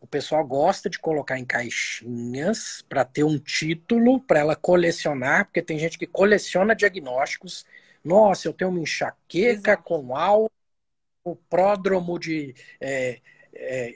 [0.00, 5.62] o pessoal gosta de colocar em caixinhas para ter um título para ela colecionar, porque
[5.62, 7.66] tem gente que coleciona diagnósticos.
[8.04, 9.82] Nossa, eu tenho uma enxaqueca Exato.
[9.82, 10.50] com álcool,
[11.50, 13.20] pródromo de é,
[13.52, 13.94] é,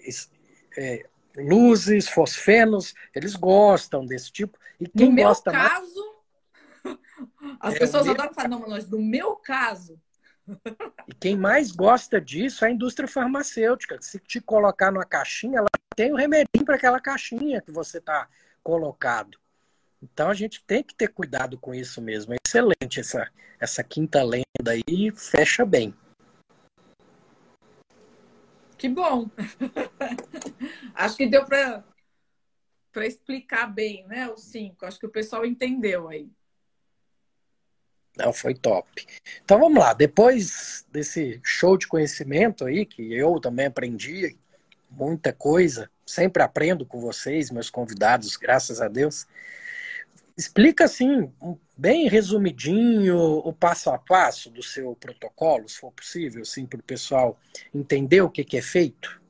[0.76, 2.94] é, luzes, fosfenos.
[3.14, 4.58] Eles gostam desse tipo.
[4.80, 6.14] E quem no gosta meu caso,
[6.84, 6.98] mais...
[7.60, 10.00] as é, pessoas adoram falar, não, mas no meu caso,
[11.06, 14.00] e quem mais gosta disso é a indústria farmacêutica.
[14.00, 18.28] Se te colocar numa caixinha, ela tem o remedinho para aquela caixinha que você está
[18.62, 19.38] colocado.
[20.02, 22.32] Então a gente tem que ter cuidado com isso mesmo.
[22.32, 25.94] É excelente essa, essa quinta lenda aí, fecha bem.
[28.76, 29.30] Que bom.
[30.94, 31.84] Acho que deu para
[33.06, 34.28] explicar bem, né?
[34.28, 34.84] Os cinco.
[34.84, 36.28] Acho que o pessoal entendeu aí.
[38.16, 39.06] Não, foi top.
[39.44, 44.36] Então vamos lá, depois desse show de conhecimento aí, que eu também aprendi
[44.90, 45.90] muita coisa.
[46.04, 49.26] Sempre aprendo com vocês, meus convidados, graças a Deus.
[50.36, 51.30] Explica assim,
[51.76, 56.82] bem resumidinho, o passo a passo do seu protocolo, se for possível, assim, para o
[56.82, 57.38] pessoal
[57.74, 59.21] entender o que, que é feito.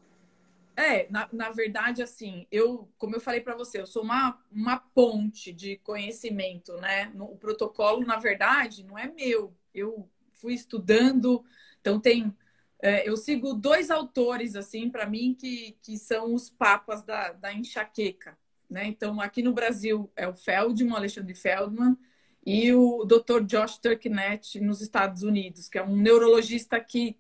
[0.77, 4.79] É, na, na verdade, assim, eu, como eu falei para você, eu sou uma, uma
[4.79, 7.13] ponte de conhecimento, né?
[7.19, 9.55] O protocolo, na verdade, não é meu.
[9.75, 11.45] Eu fui estudando,
[11.81, 12.35] então tem.
[12.81, 17.53] É, eu sigo dois autores, assim, para mim, que, que são os papas da, da
[17.53, 18.37] enxaqueca,
[18.69, 18.87] né?
[18.87, 21.97] Então, aqui no Brasil é o Feldman, Alexandre Feldman,
[22.45, 23.45] e o Dr.
[23.45, 27.17] Josh Turknett nos Estados Unidos, que é um neurologista que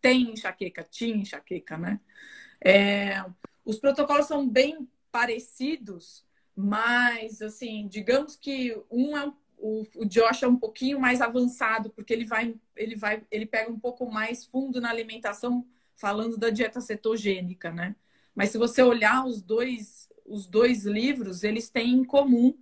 [0.00, 2.00] tem enxaqueca, tinha enxaqueca, né?
[2.64, 3.24] É,
[3.64, 10.48] os protocolos são bem parecidos, mas, assim, digamos que um é o, o Josh é
[10.48, 14.80] um pouquinho mais avançado, porque ele vai, ele vai, ele pega um pouco mais fundo
[14.80, 15.66] na alimentação,
[15.96, 17.96] falando da dieta cetogênica, né?
[18.34, 22.56] Mas se você olhar os dois, os dois livros, eles têm em comum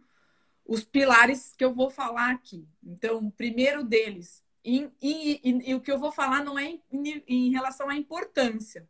[0.65, 2.67] os pilares que eu vou falar aqui.
[2.83, 6.79] Então, o primeiro deles, e, e, e, e o que eu vou falar não é
[6.91, 8.89] em, em relação à importância,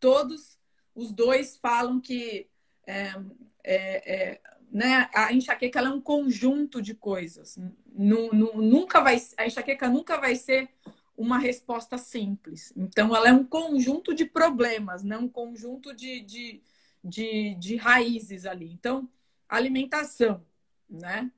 [0.00, 0.58] todos
[0.94, 2.48] os dois falam que
[2.86, 3.14] é,
[3.64, 7.58] é, é, né, a enxaqueca é um conjunto de coisas.
[7.92, 10.68] nunca vai, a enxaqueca nunca vai ser
[11.16, 12.72] uma resposta simples.
[12.76, 15.16] Então, ela é um conjunto de problemas, né?
[15.16, 16.62] um conjunto de, de,
[17.02, 18.70] de, de raízes ali.
[18.70, 19.08] Então,
[19.48, 20.44] alimentação,
[20.88, 21.30] né?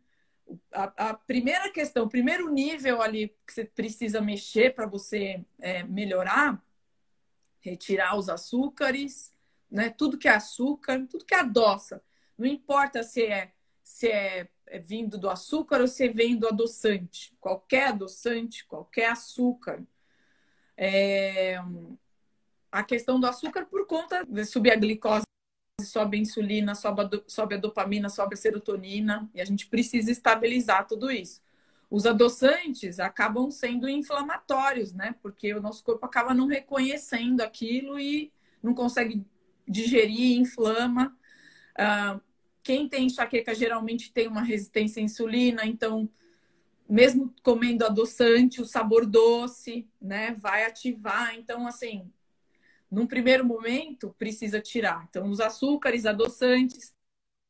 [0.73, 5.83] A, a, primeira questão, o primeiro nível ali que você precisa mexer para você é,
[5.83, 6.63] melhorar
[7.71, 9.33] retirar os açúcares,
[9.71, 9.91] né?
[9.91, 12.03] Tudo que é açúcar, tudo que é adoça.
[12.37, 13.53] Não importa se é
[13.89, 17.35] se é, é vindo do açúcar ou se vem do adoçante.
[17.41, 19.83] Qualquer adoçante, qualquer açúcar.
[20.77, 21.57] É...
[22.71, 25.25] A questão do açúcar por conta de subir a glicose,
[25.83, 30.13] sobe a insulina, sobe a, sobe a dopamina, sobe a serotonina, e a gente precisa
[30.13, 31.41] estabilizar tudo isso.
[31.91, 35.15] Os adoçantes acabam sendo inflamatórios, né?
[35.23, 38.31] Porque o nosso corpo acaba não reconhecendo aquilo e
[38.63, 39.25] não consegue
[39.67, 41.17] digerir, inflama.
[41.73, 42.21] Uh,
[42.63, 46.09] quem tem enxaqueca geralmente tem uma resistência à insulina, então,
[46.87, 51.35] mesmo comendo adoçante, o sabor doce, né, vai ativar.
[51.35, 52.13] Então, assim,
[52.91, 55.07] num primeiro momento, precisa tirar.
[55.09, 56.93] Então, os açúcares, adoçantes,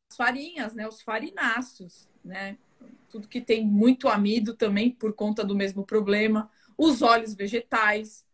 [0.09, 2.57] as farinhas, né, os farináceos, né,
[3.09, 8.25] tudo que tem muito amido também por conta do mesmo problema, os óleos vegetais,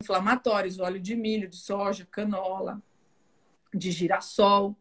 [0.00, 2.82] inflamatórios, óleo de milho, de soja, canola,
[3.74, 4.76] de girassol,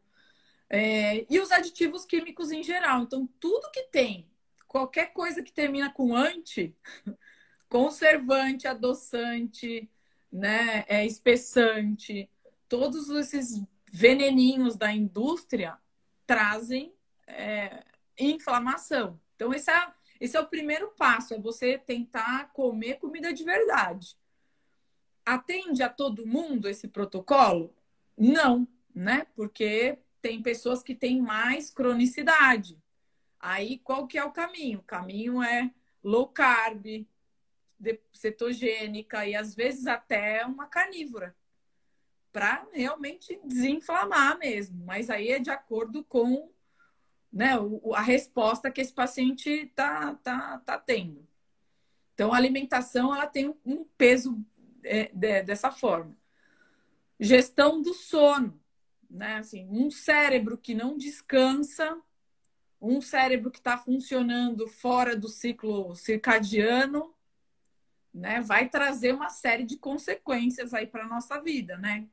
[0.69, 3.03] é, e os aditivos químicos em geral.
[3.03, 4.27] Então, tudo que tem,
[4.67, 6.75] qualquer coisa que termina com anti,
[7.69, 9.89] conservante, adoçante,
[10.31, 12.29] né, é, espessante,
[12.67, 15.77] todos esses veneninhos da indústria
[16.27, 16.93] trazem
[17.27, 17.83] é,
[18.17, 19.19] inflamação.
[19.35, 24.17] Então, esse é, esse é o primeiro passo, é você tentar comer comida de verdade.
[25.25, 27.73] Atende a todo mundo esse protocolo?
[28.17, 29.27] Não, né?
[29.35, 32.81] Porque tem pessoas que têm mais cronicidade.
[33.39, 34.79] Aí, qual que é o caminho?
[34.79, 35.71] O caminho é
[36.03, 37.05] low carb,
[38.11, 41.35] cetogênica e às vezes até uma carnívora
[42.31, 44.83] para realmente desinflamar mesmo.
[44.85, 46.49] Mas aí é de acordo com
[47.35, 47.51] né,
[47.93, 51.27] a resposta que esse paciente está tá, tá tendo.
[52.13, 54.41] Então, a alimentação ela tem um peso
[54.81, 56.15] é, de, dessa forma.
[57.19, 58.57] Gestão do sono,
[59.09, 59.39] né?
[59.39, 62.01] Assim, um cérebro que não descansa,
[62.79, 67.13] um cérebro que está funcionando fora do ciclo circadiano,
[68.13, 68.39] né?
[68.39, 72.07] Vai trazer uma série de consequências aí para a nossa vida, né?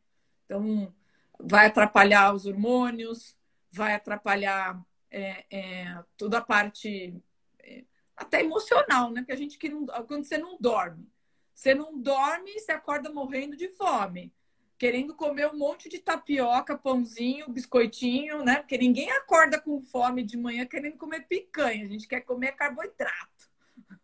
[0.45, 0.93] Então,
[1.39, 3.37] vai atrapalhar os hormônios,
[3.71, 7.15] vai atrapalhar é, é, toda a parte
[7.59, 7.85] é,
[8.17, 9.21] até emocional, né?
[9.21, 11.07] Porque a gente que não, quando você não dorme,
[11.55, 14.33] você não dorme, você acorda morrendo de fome,
[14.79, 18.57] querendo comer um monte de tapioca, pãozinho, biscoitinho, né?
[18.57, 23.51] Porque ninguém acorda com fome de manhã querendo comer picanha, a gente quer comer carboidrato.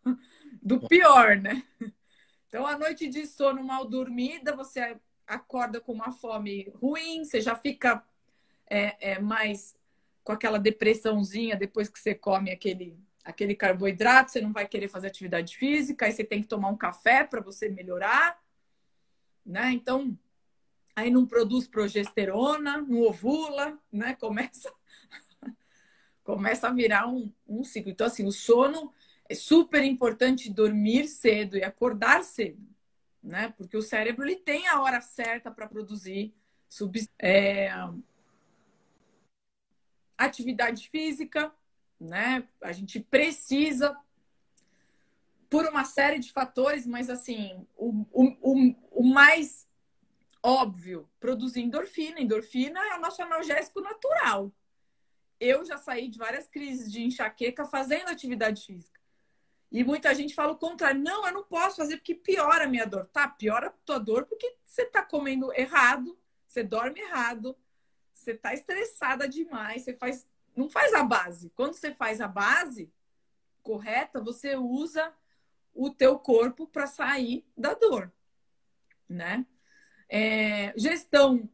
[0.61, 1.63] Do pior, né?
[2.47, 7.55] Então, a noite de sono mal dormida, você acorda com uma fome ruim, você já
[7.55, 8.03] fica
[8.69, 9.75] é, é, mais
[10.29, 15.07] com aquela depressãozinha depois que você come aquele, aquele carboidrato, você não vai querer fazer
[15.07, 18.39] atividade física, aí você tem que tomar um café para você melhorar,
[19.43, 19.71] né?
[19.71, 20.15] Então,
[20.95, 24.13] aí não produz progesterona, não ovula, né?
[24.21, 24.71] Começa
[26.23, 27.89] começa a virar um, um ciclo.
[27.89, 28.93] Então, assim, o sono
[29.27, 32.61] é super importante dormir cedo e acordar cedo.
[33.23, 33.51] né?
[33.57, 36.35] Porque o cérebro ele tem a hora certa para produzir
[37.17, 37.71] é...
[40.25, 41.51] atividade física,
[41.99, 42.47] né?
[42.61, 43.97] A gente precisa
[45.49, 49.67] por uma série de fatores, mas assim, o, o, o mais
[50.43, 52.21] óbvio, produzir endorfina.
[52.21, 54.51] Endorfina é o nosso analgésico natural.
[55.39, 58.99] Eu já saí de várias crises de enxaqueca fazendo atividade física.
[59.71, 61.01] E muita gente fala o contrário.
[61.01, 63.05] Não, eu não posso fazer porque piora a minha dor.
[63.07, 66.17] Tá, piora a tua dor porque você tá comendo errado,
[66.47, 67.55] você dorme errado,
[68.29, 71.51] você tá estressada demais, você faz não faz a base.
[71.55, 72.91] Quando você faz a base
[73.63, 75.13] correta, você usa
[75.73, 78.11] o teu corpo para sair da dor,
[79.07, 79.45] né?
[80.09, 81.49] É, gestão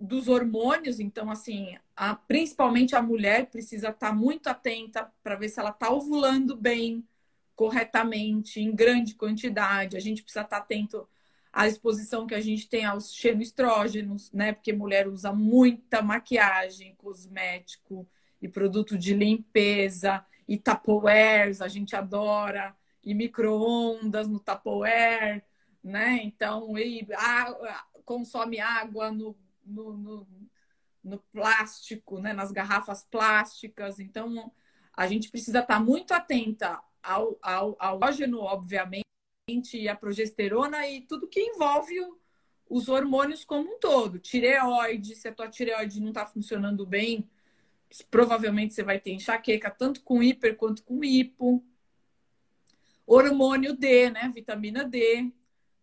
[0.00, 5.48] dos hormônios, então assim, a, principalmente a mulher precisa estar tá muito atenta para ver
[5.48, 7.06] se ela está ovulando bem,
[7.54, 9.96] corretamente, em grande quantidade.
[9.96, 11.08] A gente precisa estar tá atento
[11.52, 14.52] à exposição que a gente tem aos xenoestrógenos, né?
[14.52, 18.08] Porque mulher usa muita maquiagem, cosmético
[18.40, 22.74] e produto de limpeza e Tupperwares, a gente adora,
[23.04, 25.44] e micro-ondas no Tupperware,
[25.82, 26.20] né?
[26.22, 30.26] Então, e a, consome água no, no, no,
[31.02, 32.32] no plástico, né?
[32.32, 33.98] nas garrafas plásticas.
[33.98, 34.52] Então,
[34.96, 39.01] a gente precisa estar muito atenta ao, ao, ao ógeno, obviamente,
[39.88, 41.96] a progesterona e tudo que envolve
[42.70, 44.20] os hormônios como um todo.
[44.20, 47.28] Tireoide, se a tua tireoide não está funcionando bem,
[48.08, 51.62] provavelmente você vai ter enxaqueca, tanto com hiper quanto com hipo.
[53.04, 54.30] Hormônio D, né?
[54.32, 55.32] Vitamina D.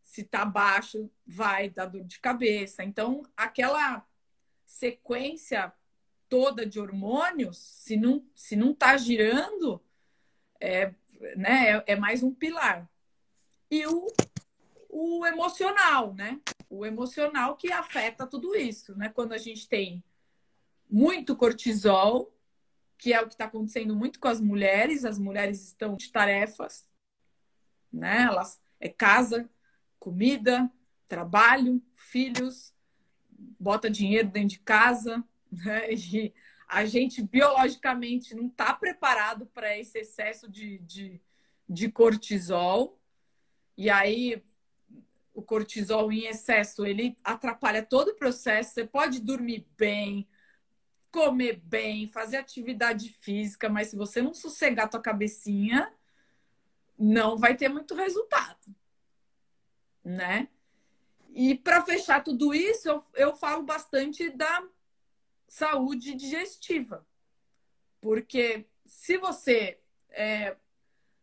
[0.02, 2.84] Se tá baixo, vai dar dor de cabeça.
[2.84, 4.08] Então, aquela
[4.66, 5.72] sequência
[6.30, 9.82] toda de hormônios, se não, se não tá girando,
[10.62, 10.94] é,
[11.36, 12.90] né, é, é mais um pilar.
[13.72, 14.08] E o,
[14.90, 16.40] o emocional, né?
[16.70, 19.10] O emocional que afeta tudo isso, né?
[19.10, 20.04] Quando a gente tem
[20.90, 22.34] muito cortisol,
[22.98, 25.06] que é o que está acontecendo muito com as mulheres.
[25.06, 26.88] As mulheres estão de tarefas,
[27.92, 28.24] né?
[28.24, 29.50] Elas é casa,
[30.00, 30.70] comida,
[31.08, 32.74] trabalho, filhos,
[33.60, 35.90] bota dinheiro dentro de casa, né?
[35.94, 36.34] E
[36.68, 41.20] a gente biologicamente não está preparado para esse excesso de, de,
[41.68, 42.99] de cortisol.
[43.80, 44.44] E aí
[45.34, 48.74] o cortisol em excesso ele atrapalha todo o processo.
[48.74, 50.28] Você pode dormir bem,
[51.10, 55.94] comer bem, fazer atividade física, mas se você não sossegar a tua cabecinha,
[56.98, 58.76] não vai ter muito resultado,
[60.04, 60.50] né?
[61.30, 64.62] E para fechar tudo isso, eu, eu falo bastante da
[65.48, 67.08] saúde digestiva,
[68.02, 70.58] porque se você é,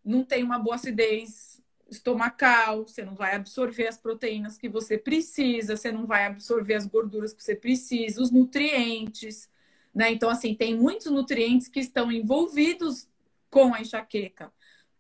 [0.03, 5.77] não tem uma boa acidez estomacal, você não vai absorver as proteínas que você precisa,
[5.77, 9.49] você não vai absorver as gorduras que você precisa, os nutrientes.
[9.95, 10.11] Né?
[10.13, 13.09] Então, assim, tem muitos nutrientes que estão envolvidos
[13.51, 14.53] com a enxaqueca.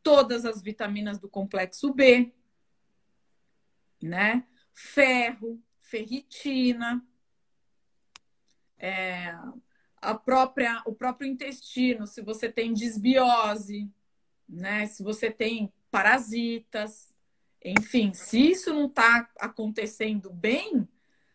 [0.02, 2.32] Todas as vitaminas do complexo B,
[4.00, 4.44] né?
[4.72, 7.04] Ferro, ferritina,
[8.78, 9.34] é,
[10.00, 13.90] a própria, o próprio intestino, se você tem desbiose,
[14.48, 14.86] né?
[14.86, 17.14] Se você tem parasitas,
[17.64, 20.86] enfim, se isso não está acontecendo bem,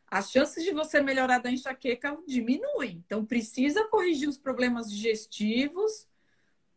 [0.06, 3.04] as chances de você melhorar da enxaqueca diminuem.
[3.04, 6.08] Então, precisa corrigir os problemas digestivos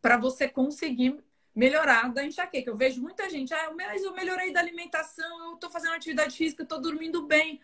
[0.01, 1.23] para você conseguir
[1.53, 2.71] melhorar da enxaqueca.
[2.71, 6.63] Eu vejo muita gente, ah, mas eu melhorei da alimentação, eu estou fazendo atividade física,
[6.63, 7.61] estou dormindo bem.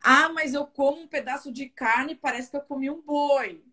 [0.00, 3.64] Ah, mas eu como um pedaço de carne, parece que eu comi um boi.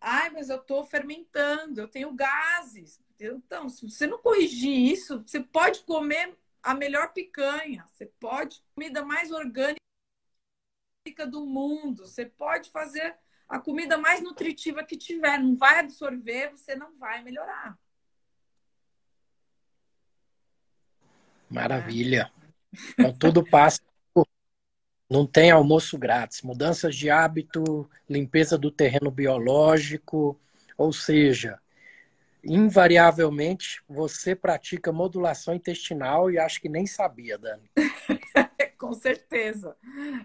[0.00, 3.03] Ai, mas eu estou fermentando, eu tenho gases.
[3.24, 9.04] Então, se você não corrigir isso, você pode comer a melhor picanha, você pode comida
[9.04, 9.80] mais orgânica
[11.30, 12.06] do mundo.
[12.06, 13.14] Você pode fazer
[13.48, 17.78] a comida mais nutritiva que tiver, não vai absorver, você não vai melhorar.
[21.50, 22.32] Maravilha.
[22.98, 23.80] Então tudo passa.
[25.08, 26.40] Não tem almoço grátis.
[26.42, 30.40] Mudanças de hábito, limpeza do terreno biológico,
[30.76, 31.60] ou seja,
[32.46, 37.70] invariavelmente você pratica modulação intestinal e acho que nem sabia, Dani.
[38.78, 39.76] Com certeza,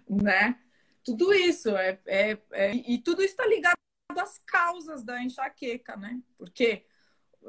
[0.08, 0.58] né?
[1.04, 3.76] tudo isso é, é, é e tudo está ligado
[4.10, 6.20] às causas da enxaqueca, né?
[6.38, 6.86] Porque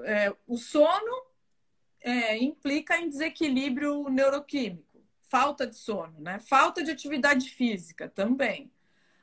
[0.04, 1.26] é, o sono
[2.00, 6.38] é, implica em desequilíbrio neuroquímico, falta de sono, né?
[6.38, 8.72] Falta de atividade física também.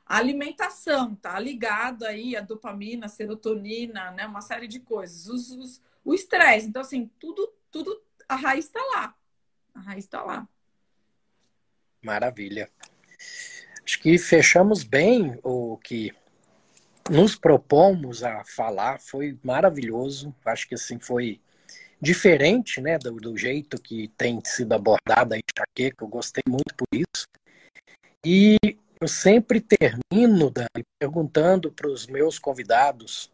[0.08, 4.26] A alimentação tá ligado aí a dopamina, a serotonina, né?
[4.26, 5.26] Uma série de coisas.
[5.28, 6.66] Os, os, o estresse.
[6.66, 9.14] Então, assim, tudo, tudo, a raiz está lá.
[9.74, 10.48] A raiz está lá.
[12.02, 12.70] Maravilha.
[13.84, 16.10] Acho que fechamos bem o que
[17.10, 18.98] nos propomos a falar.
[19.00, 20.34] Foi maravilhoso.
[20.42, 21.38] Acho que assim foi
[22.00, 26.02] diferente, né, do, do jeito que tem sido abordada a enxaqueca.
[26.02, 27.26] Eu gostei muito por isso.
[28.24, 28.56] E
[29.00, 33.30] eu sempre termino Dani, perguntando para os meus convidados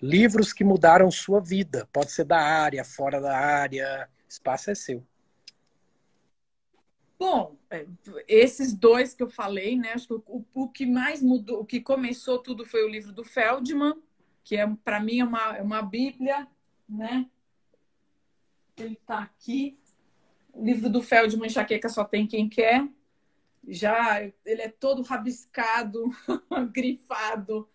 [0.00, 1.88] livros que mudaram sua vida.
[1.92, 4.08] Pode ser da área, fora da área.
[4.28, 5.02] Espaço é seu.
[7.18, 7.86] Bom, é,
[8.28, 9.92] esses dois que eu falei, né?
[9.94, 13.24] Acho que o, o que mais mudou, o que começou tudo foi o livro do
[13.24, 13.94] Feldman,
[14.44, 16.46] que é para mim é uma, é uma bíblia,
[16.86, 17.26] né?
[18.76, 19.78] Ele está aqui.
[20.52, 22.86] O livro do Feldman, Enxaqueca Só Tem Quem Quer.
[23.66, 26.10] Já ele é todo rabiscado,
[26.72, 27.68] grifado,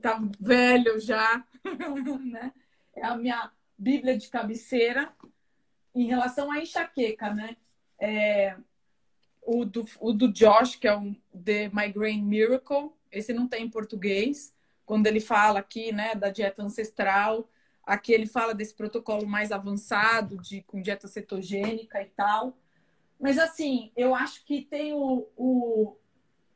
[0.00, 1.44] tá velho já,
[2.24, 2.52] né?
[2.94, 5.12] É a minha bíblia de cabeceira.
[5.94, 7.56] Em relação à enxaqueca, né?
[7.98, 8.56] É,
[9.42, 11.14] o, do, o do Josh, que é o
[11.44, 14.54] The Migraine Miracle, esse não tem em português.
[14.84, 17.48] Quando ele fala aqui, né, da dieta ancestral,
[17.86, 22.58] Aqui ele fala desse protocolo mais avançado, de com dieta cetogênica e tal.
[23.18, 25.26] Mas assim, eu acho que tem o.
[25.36, 25.96] o...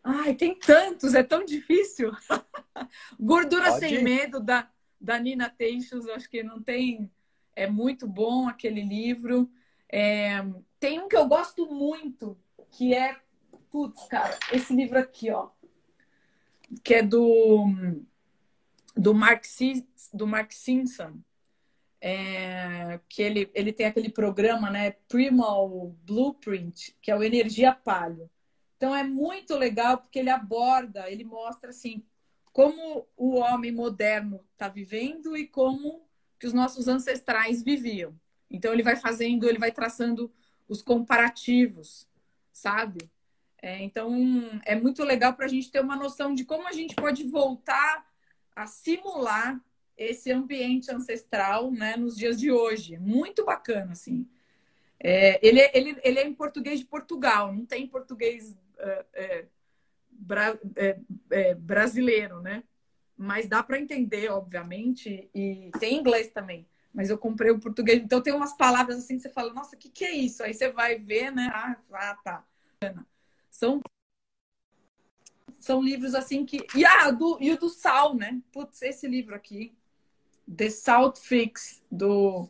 [0.03, 2.13] Ai, tem tantos, é tão difícil.
[3.19, 3.81] Gordura Pode.
[3.81, 4.69] Sem Medo, da,
[5.01, 7.11] da Nina Teixos, acho que não tem.
[7.55, 9.51] É muito bom aquele livro.
[9.91, 10.39] É...
[10.79, 12.39] Tem um que eu gosto muito,
[12.71, 13.21] que é.
[13.71, 15.51] Putz, cara, esse livro aqui, ó.
[16.83, 17.67] Que é do
[18.97, 19.45] do Mark,
[20.13, 21.19] do Mark Simpson,
[22.01, 28.31] é, que ele, ele tem aquele programa, né, Primal Blueprint, que é o Energia Palio.
[28.77, 32.03] Então é muito legal porque ele aborda, ele mostra assim
[32.53, 36.03] como o homem moderno está vivendo e como
[36.39, 38.19] que os nossos ancestrais viviam.
[38.51, 40.33] Então ele vai fazendo, ele vai traçando
[40.67, 42.09] os comparativos,
[42.53, 43.11] sabe?
[43.63, 44.11] É, então
[44.65, 48.07] é muito legal para a gente ter uma noção de como a gente pode voltar
[48.57, 49.63] a simular
[50.01, 52.97] esse ambiente ancestral né, nos dias de hoje.
[52.97, 54.27] Muito bacana, assim.
[54.99, 59.47] É, ele, ele, ele é em português de Portugal, não tem português é, é,
[60.77, 62.65] é, é, brasileiro, né?
[63.17, 66.67] Mas dá para entender, obviamente, e tem inglês também.
[66.93, 69.79] Mas eu comprei o português, então tem umas palavras assim que você fala, nossa, o
[69.79, 70.43] que, que é isso?
[70.43, 71.51] Aí você vai ver, né?
[71.53, 72.45] Ah, ah tá.
[73.51, 73.81] São
[75.59, 76.67] são livros assim que.
[76.75, 78.41] E, ah, do, e o do Sal, né?
[78.51, 79.77] Putz, esse livro aqui.
[80.55, 82.49] The Salt Fix, do,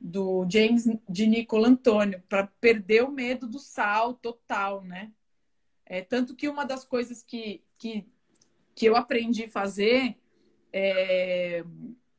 [0.00, 5.10] do James de Nicola Antônio, para perder o medo do sal total, né?
[5.84, 8.06] É, tanto que uma das coisas que, que,
[8.74, 10.16] que eu aprendi a fazer
[10.72, 11.64] é,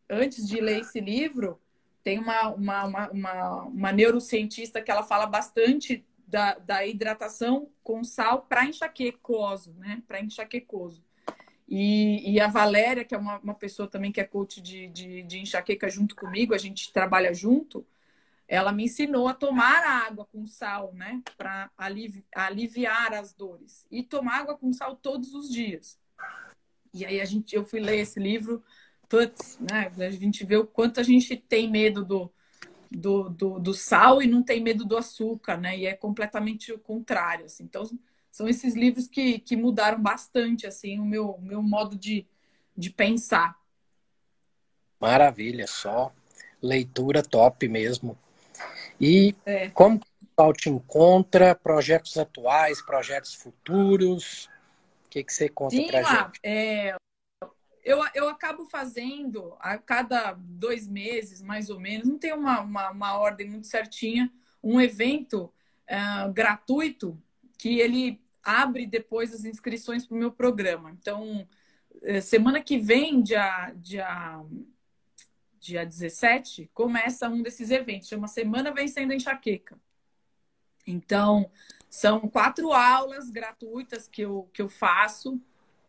[0.09, 1.59] antes de ler esse livro,
[2.03, 8.03] tem uma, uma, uma, uma, uma neurocientista que ela fala bastante da, da hidratação com
[8.03, 10.03] sal para enxaquecoso, né?
[10.07, 11.03] Para enxaquecoso.
[11.73, 15.23] E, e, a Valéria, que é uma, uma pessoa também que é coach de, de,
[15.23, 17.87] de, enxaqueca junto comigo, a gente trabalha junto,
[18.45, 21.21] ela me ensinou a tomar água com sal, né?
[21.37, 23.85] Para alivi aliviar as dores.
[23.89, 25.97] E tomar água com sal todos os dias.
[26.93, 28.61] E aí a gente, eu fui ler esse livro,
[29.07, 29.89] putz, né?
[29.97, 32.29] A gente vê o quanto a gente tem medo do,
[32.91, 35.77] do, do, do, sal e não tem medo do açúcar, né?
[35.77, 37.45] E é completamente o contrário.
[37.45, 37.63] Assim.
[37.63, 37.89] Então,
[38.31, 42.25] são esses livros que, que mudaram bastante assim o meu, meu modo de,
[42.75, 43.59] de pensar.
[44.99, 46.13] Maravilha, só
[46.61, 48.17] leitura top mesmo.
[48.99, 49.69] E é.
[49.69, 51.55] como o pessoal te encontra?
[51.55, 54.45] Projetos atuais, projetos futuros?
[55.05, 56.39] O que, que você conta Sim, pra gente?
[56.43, 56.95] É,
[57.83, 62.91] eu, eu acabo fazendo a cada dois meses, mais ou menos, não tem uma, uma,
[62.91, 64.31] uma ordem muito certinha,
[64.63, 65.51] um evento
[65.89, 67.21] uh, gratuito
[67.61, 70.89] que ele abre depois as inscrições para o meu programa.
[70.89, 71.47] Então,
[72.01, 74.43] eh, semana que vem, dia, dia,
[75.59, 79.79] dia 17, começa um desses eventos, chama Semana Vencendo a Enxaqueca.
[80.87, 81.51] Então,
[81.87, 85.39] são quatro aulas gratuitas que eu, que eu faço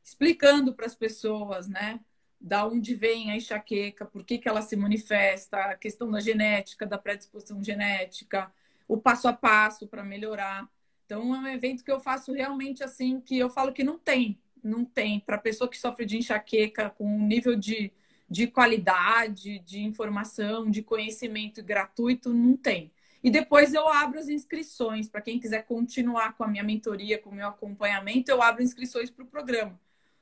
[0.04, 2.00] explicando para as pessoas, né?
[2.38, 6.84] Da onde vem a enxaqueca, por que, que ela se manifesta, a questão da genética,
[6.84, 8.52] da predisposição genética,
[8.86, 10.68] o passo a passo para melhorar.
[11.04, 14.38] Então, é um evento que eu faço realmente assim, que eu falo que não tem,
[14.62, 15.20] não tem.
[15.20, 17.92] Para pessoa que sofre de enxaqueca, com um nível de,
[18.28, 22.90] de qualidade, de informação, de conhecimento gratuito, não tem.
[23.22, 27.30] E depois eu abro as inscrições para quem quiser continuar com a minha mentoria, com
[27.30, 29.78] o meu acompanhamento, eu abro inscrições para o programa.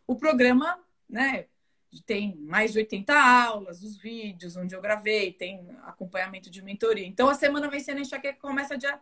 [0.07, 0.79] O programa,
[1.09, 1.47] né,
[2.07, 7.07] tem mais de 80 aulas, os vídeos onde eu gravei, tem acompanhamento de mentoria.
[7.07, 9.01] Então, a semana vem sendo enxaqueca começa dia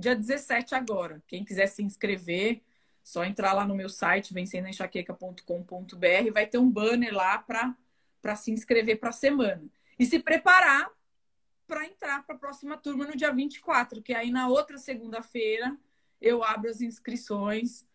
[0.00, 1.22] dia 17 agora.
[1.26, 2.62] Quem quiser se inscrever,
[3.02, 8.98] só entrar lá no meu site, vencendoenxaqueca.com.br, vai ter um banner lá para se inscrever
[8.98, 9.62] para a semana.
[9.98, 10.90] E se preparar
[11.66, 15.76] para entrar para a próxima turma no dia 24, que aí na outra segunda-feira
[16.20, 17.86] eu abro as inscrições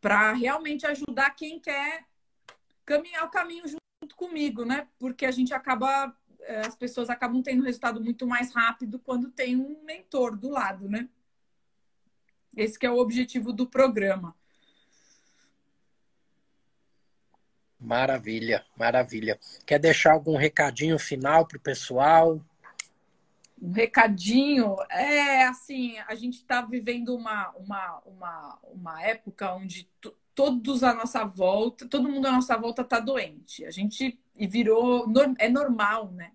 [0.00, 2.04] para realmente ajudar quem quer
[2.84, 4.88] caminhar o caminho junto comigo, né?
[4.98, 9.54] Porque a gente acaba, eh, as pessoas acabam tendo resultado muito mais rápido quando tem
[9.54, 11.08] um mentor do lado, né?
[12.56, 14.34] Esse que é o objetivo do programa.
[17.78, 19.38] Maravilha, maravilha.
[19.66, 22.40] Quer deixar algum recadinho final para o pessoal?
[23.62, 24.76] um recadinho.
[24.90, 29.88] É assim, a gente está vivendo uma, uma, uma, uma época onde
[30.34, 33.64] todos à nossa volta, todo mundo à nossa volta está doente.
[33.64, 35.06] A gente e virou
[35.38, 36.32] é normal, né?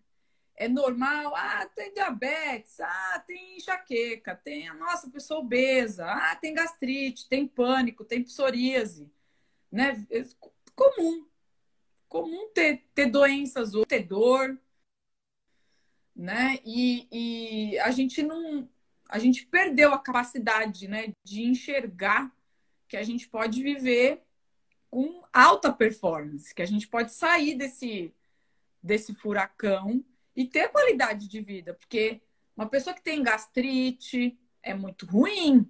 [0.60, 6.52] É normal, ah, tem diabetes, ah, tem enxaqueca, tem a nossa pessoa obesa, ah, tem
[6.52, 9.08] gastrite, tem pânico, tem psoríase,
[9.72, 10.04] né?
[10.10, 10.24] É
[10.76, 11.28] comum,
[12.10, 14.60] comum ter, ter doenças ou ter dor,
[16.16, 16.58] né?
[16.66, 18.68] E, e a gente não,
[19.08, 22.36] a gente perdeu a capacidade, né, de enxergar
[22.88, 24.24] que a gente pode viver
[24.90, 28.12] com alta performance, que a gente pode sair desse
[28.82, 30.04] desse furacão
[30.38, 32.22] e ter qualidade de vida, porque
[32.56, 35.70] uma pessoa que tem gastrite é muito ruim,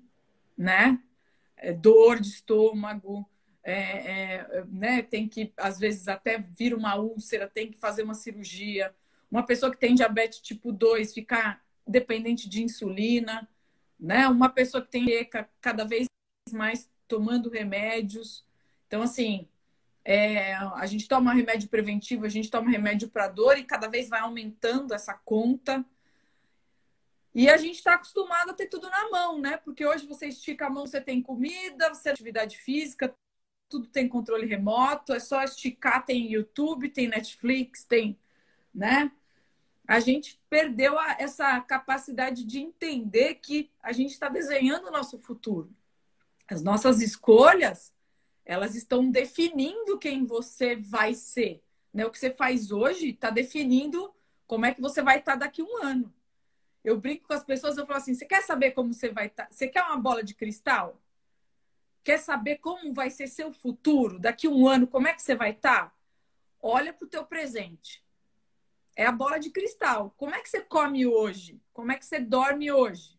[0.56, 1.02] né?
[1.56, 3.28] É dor de estômago,
[3.64, 5.02] é, é, né?
[5.02, 8.94] Tem que às vezes até vir uma úlcera, tem que fazer uma cirurgia
[9.30, 13.48] uma pessoa que tem diabetes tipo 2 ficar dependente de insulina,
[14.00, 14.28] né?
[14.28, 16.08] Uma pessoa que tem ECA cada vez
[16.52, 18.46] mais tomando remédios.
[18.88, 19.48] Então, assim,
[20.10, 24.08] é, a gente toma remédio preventivo, a gente toma remédio para dor e cada vez
[24.08, 25.86] vai aumentando essa conta.
[27.36, 29.58] E a gente está acostumado a ter tudo na mão, né?
[29.58, 33.14] Porque hoje você estica a mão, você tem comida, você tem atividade física,
[33.68, 38.18] tudo tem controle remoto, é só esticar, tem YouTube, tem Netflix, tem
[38.74, 39.12] né?
[39.86, 45.20] A gente perdeu a, essa capacidade de entender que a gente está desenhando o nosso
[45.20, 45.70] futuro.
[46.48, 47.94] As nossas escolhas,
[48.48, 51.62] elas estão definindo quem você vai ser.
[51.94, 52.06] Né?
[52.06, 54.14] O que você faz hoje está definindo
[54.48, 56.14] como é que você vai estar tá daqui a um ano.
[56.84, 59.46] Eu brinco com as pessoas, eu falo assim: você quer saber como você vai estar?
[59.46, 59.52] Tá?
[59.52, 61.02] Você quer uma bola de cristal?
[62.04, 64.88] Quer saber como vai ser seu futuro daqui a um ano?
[64.88, 65.90] Como é que você vai estar?
[65.90, 65.94] Tá?
[66.62, 68.02] Olha para o teu presente
[68.98, 70.14] é a bola de cristal.
[70.18, 71.62] Como é que você come hoje?
[71.72, 73.17] Como é que você dorme hoje?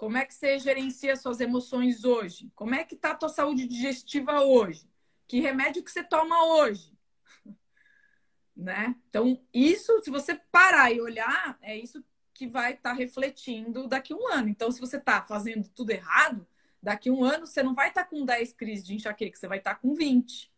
[0.00, 2.50] Como é que você gerencia suas emoções hoje?
[2.54, 4.88] Como é que tá a tua saúde digestiva hoje?
[5.28, 6.96] Que remédio que você toma hoje?
[8.56, 8.96] né?
[9.10, 14.14] Então, isso, se você parar e olhar, é isso que vai estar tá refletindo daqui
[14.14, 14.48] a um ano.
[14.48, 16.46] Então, se você está fazendo tudo errado,
[16.82, 19.48] daqui a um ano você não vai estar tá com 10 crises de enxaqueca, você
[19.48, 20.50] vai estar tá com 20.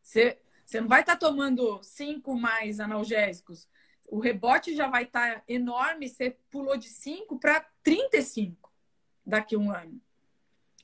[0.00, 3.68] Você, você não vai estar tá tomando cinco mais analgésicos.
[4.10, 6.08] O rebote já vai estar tá enorme.
[6.08, 8.68] Você pulou de 5 para 35
[9.24, 10.00] daqui a um ano.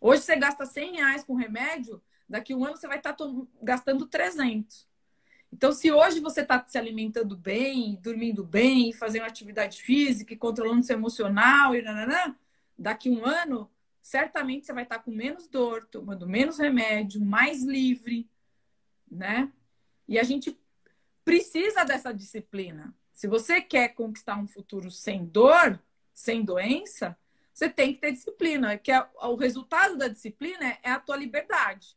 [0.00, 3.24] Hoje você gasta 100 reais com remédio, daqui a um ano você vai estar tá
[3.60, 4.86] gastando 300.
[5.52, 10.96] Então, se hoje você está se alimentando bem, dormindo bem, fazendo atividade física, controlando seu
[10.96, 12.36] emocional e nananã,
[12.78, 13.68] daqui a um ano,
[14.00, 18.28] certamente você vai estar tá com menos dor, tomando menos remédio, mais livre,
[19.10, 19.50] né?
[20.06, 20.56] E a gente
[21.24, 22.94] precisa dessa disciplina.
[23.16, 27.18] Se você quer conquistar um futuro sem dor, sem doença,
[27.50, 28.76] você tem que ter disciplina.
[28.76, 31.96] Que é, o resultado da disciplina é a tua liberdade.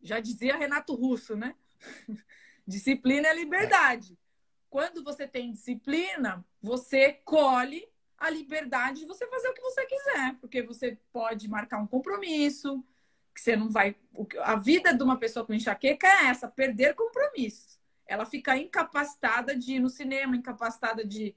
[0.00, 1.54] Já dizia Renato Russo, né?
[2.66, 4.18] disciplina é liberdade.
[4.70, 10.36] Quando você tem disciplina, você colhe a liberdade de você fazer o que você quiser,
[10.40, 12.82] porque você pode marcar um compromisso,
[13.34, 13.94] que você não vai.
[14.40, 17.71] A vida de uma pessoa com enxaqueca é essa: perder compromissos.
[18.12, 21.34] Ela fica incapacitada de ir no cinema, incapacitada de,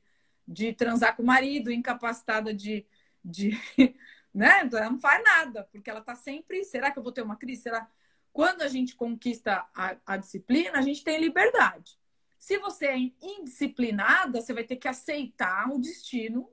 [0.47, 2.85] de transar com o marido, incapacitada de.
[3.23, 3.51] de
[4.33, 4.67] né?
[4.71, 6.63] Ela não faz nada, porque ela está sempre.
[6.63, 7.63] Será que eu vou ter uma crise?
[7.63, 7.89] Será?
[8.33, 11.97] Quando a gente conquista a, a disciplina, a gente tem liberdade.
[12.37, 16.51] Se você é indisciplinada, você vai ter que aceitar o destino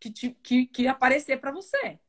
[0.00, 2.00] que, te, que, que aparecer para você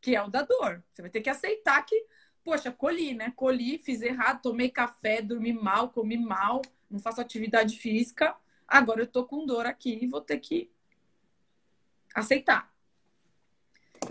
[0.00, 0.82] que é o da dor.
[0.92, 2.06] Você vai ter que aceitar que,
[2.44, 3.32] poxa, colhi, né?
[3.36, 8.34] Colhi, fiz errado, tomei café, dormi mal, comi mal, não faço atividade física.
[8.66, 10.70] Agora eu tô com dor aqui e vou ter que
[12.14, 12.72] aceitar.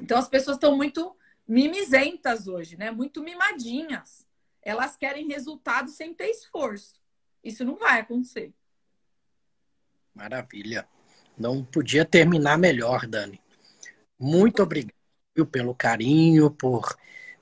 [0.01, 1.15] Então as pessoas estão muito
[1.47, 2.91] mimizentas hoje, né?
[2.91, 4.25] Muito mimadinhas.
[4.61, 6.99] Elas querem resultado sem ter esforço.
[7.43, 8.53] Isso não vai acontecer.
[10.13, 10.87] Maravilha.
[11.37, 13.39] Não podia terminar melhor, Dani.
[14.19, 14.91] Muito obrigado
[15.51, 16.97] pelo carinho, por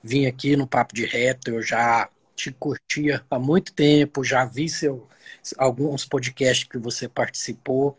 [0.06, 1.50] vir aqui no Papo de Reto.
[1.50, 5.08] Eu já te curtia há muito tempo, já vi seu,
[5.58, 7.98] alguns podcasts que você participou.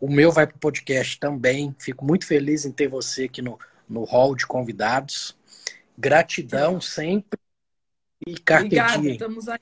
[0.00, 1.74] O meu vai para o podcast também.
[1.78, 5.36] Fico muito feliz em ter você aqui no, no hall de convidados.
[5.96, 7.38] Gratidão sempre.
[8.26, 9.58] E carpe Obrigada, estamos aí.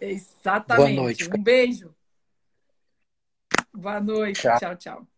[0.00, 0.76] Exatamente.
[0.76, 1.30] Boa noite.
[1.32, 1.94] Um beijo.
[3.72, 4.40] Boa noite.
[4.40, 4.76] Tchau, tchau.
[4.76, 5.17] tchau.